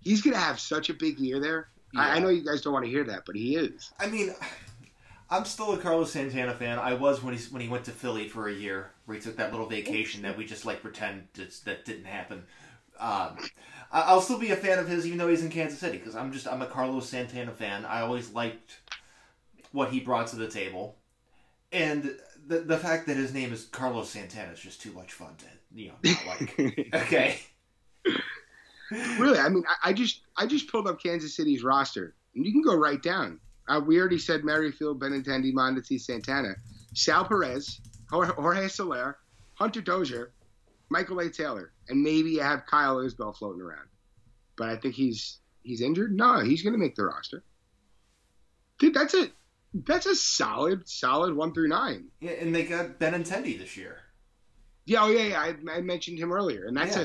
[0.00, 1.68] He's gonna have such a big year there.
[1.96, 3.90] I, I know you guys don't want to hear that, but he is.
[3.98, 4.32] I mean,
[5.28, 6.78] I'm still a Carlos Santana fan.
[6.78, 9.36] I was when he when he went to Philly for a year, where he took
[9.36, 11.28] that little vacation that we just like pretend
[11.64, 12.44] that didn't happen.
[12.98, 13.38] Um,
[13.92, 16.32] I'll still be a fan of his, even though he's in Kansas City, because I'm
[16.32, 17.84] just I'm a Carlos Santana fan.
[17.84, 18.78] I always liked
[19.72, 20.96] what he brought to the table,
[21.72, 22.14] and
[22.46, 25.46] the the fact that his name is Carlos Santana is just too much fun to
[25.74, 26.88] you know not like.
[26.94, 27.40] okay.
[29.18, 32.52] really, I mean, I, I just I just pulled up Kansas City's roster, and you
[32.52, 33.40] can go right down.
[33.68, 36.54] Uh, we already said Merrifield, Benintendi, Mondesi, Santana,
[36.94, 39.18] Sal Perez, Jorge Jorge Soler,
[39.54, 40.32] Hunter Dozier,
[40.90, 41.30] Michael A.
[41.30, 43.86] Taylor, and maybe you have Kyle Isbel floating around.
[44.56, 46.14] But I think he's he's injured.
[46.14, 47.42] No, he's going to make the roster.
[48.78, 49.30] Dude, that's a
[49.72, 52.08] that's a solid solid one through nine.
[52.20, 53.98] Yeah, and they got Benintendi this year.
[54.84, 55.40] Yeah, oh yeah, yeah.
[55.40, 57.04] I, I mentioned him earlier, and that's Yeah.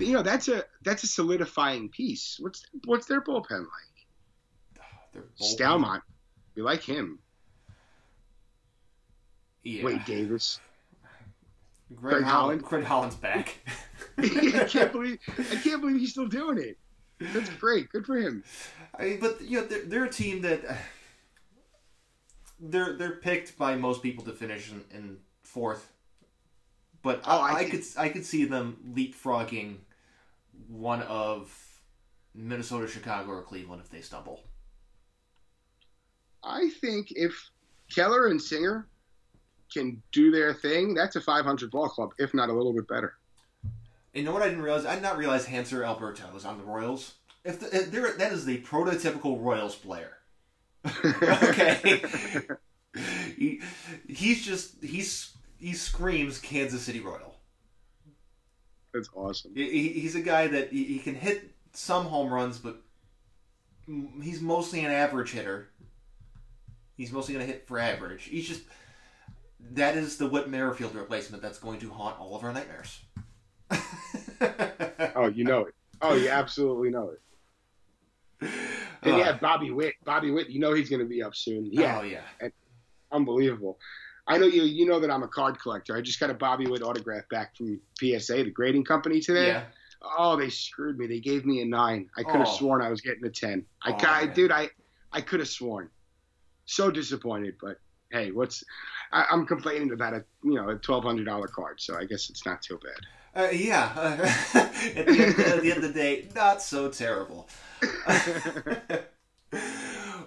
[0.00, 2.36] a you know that's a that's a solidifying piece.
[2.40, 4.80] What's what's their bullpen like?
[5.12, 6.02] They're Staumont,
[6.54, 7.18] we like him.
[9.64, 9.84] Yeah.
[9.84, 10.60] Wade Davis.
[11.94, 12.60] Greg, Greg Holland.
[12.60, 12.62] Holland.
[12.62, 13.58] Greg Holland's back.
[14.18, 16.76] I can't believe I can't believe he's still doing it.
[17.32, 17.88] That's great.
[17.90, 18.44] Good for him.
[18.98, 20.74] I mean, but you know, they're, they're a team that uh,
[22.60, 25.92] they're they're picked by most people to finish in, in fourth.
[27.02, 29.76] But Oh, I, I could I could see them leapfrogging
[30.66, 31.52] one of
[32.34, 34.42] Minnesota, Chicago, or Cleveland if they stumble.
[36.42, 37.50] I think if
[37.90, 38.86] Keller and Singer
[39.72, 43.14] can do their thing, that's a 500 ball club, if not a little bit better.
[44.14, 44.86] You know what I didn't realize?
[44.86, 47.14] I did not realize Hanser Alberto was on the Royals.
[47.44, 50.18] If, the, if they're, that is the prototypical Royals player.
[51.04, 52.02] okay.
[53.36, 53.60] he,
[54.08, 57.36] he's just he's he screams Kansas City Royal.
[58.92, 59.52] That's awesome.
[59.54, 62.82] He- he's a guy that he, he can hit some home runs, but
[64.22, 65.68] he's mostly an average hitter.
[66.96, 68.24] He's mostly going to hit for average.
[68.24, 68.62] He's just
[69.72, 73.00] that is the Whit Merrifield replacement that's going to haunt all of our nightmares.
[75.14, 75.74] Oh, you know it.
[76.00, 78.50] Oh, you absolutely know it.
[79.02, 79.94] And uh, yeah, Bobby Witt.
[80.04, 81.68] Bobby Witt, you know he's going to be up soon.
[81.72, 81.98] Yeah.
[82.00, 82.20] Oh yeah.
[82.40, 82.52] And
[83.10, 83.78] unbelievable.
[84.26, 84.62] I know you.
[84.62, 85.96] You know that I'm a card collector.
[85.96, 89.48] I just got a Bobby Witt autograph back from PSA, the grading company today.
[89.48, 89.64] Yeah.
[90.02, 91.06] Oh, they screwed me.
[91.06, 92.08] They gave me a nine.
[92.16, 92.56] I could have oh.
[92.56, 93.64] sworn I was getting a ten.
[93.82, 94.68] I, oh, dude, I,
[95.12, 95.90] I could have sworn.
[96.66, 97.78] So disappointed, but
[98.10, 98.64] hey, what's?
[99.12, 102.30] I, am complaining about a you know a twelve hundred dollar card, so I guess
[102.30, 103.06] it's not too bad.
[103.34, 103.92] Uh, yeah,
[104.54, 107.48] at, the end, at the end of the day, not so terrible.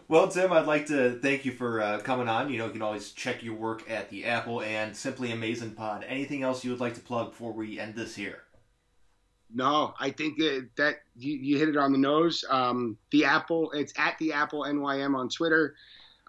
[0.08, 2.52] well, Tim, I'd like to thank you for uh, coming on.
[2.52, 6.06] You know, you can always check your work at the Apple and Simply Amazing Pod.
[6.08, 8.44] Anything else you would like to plug before we end this here?
[9.54, 12.46] No, I think that, that you, you, hit it on the nose.
[12.50, 15.76] Um, the Apple, it's at the Apple NYM on Twitter.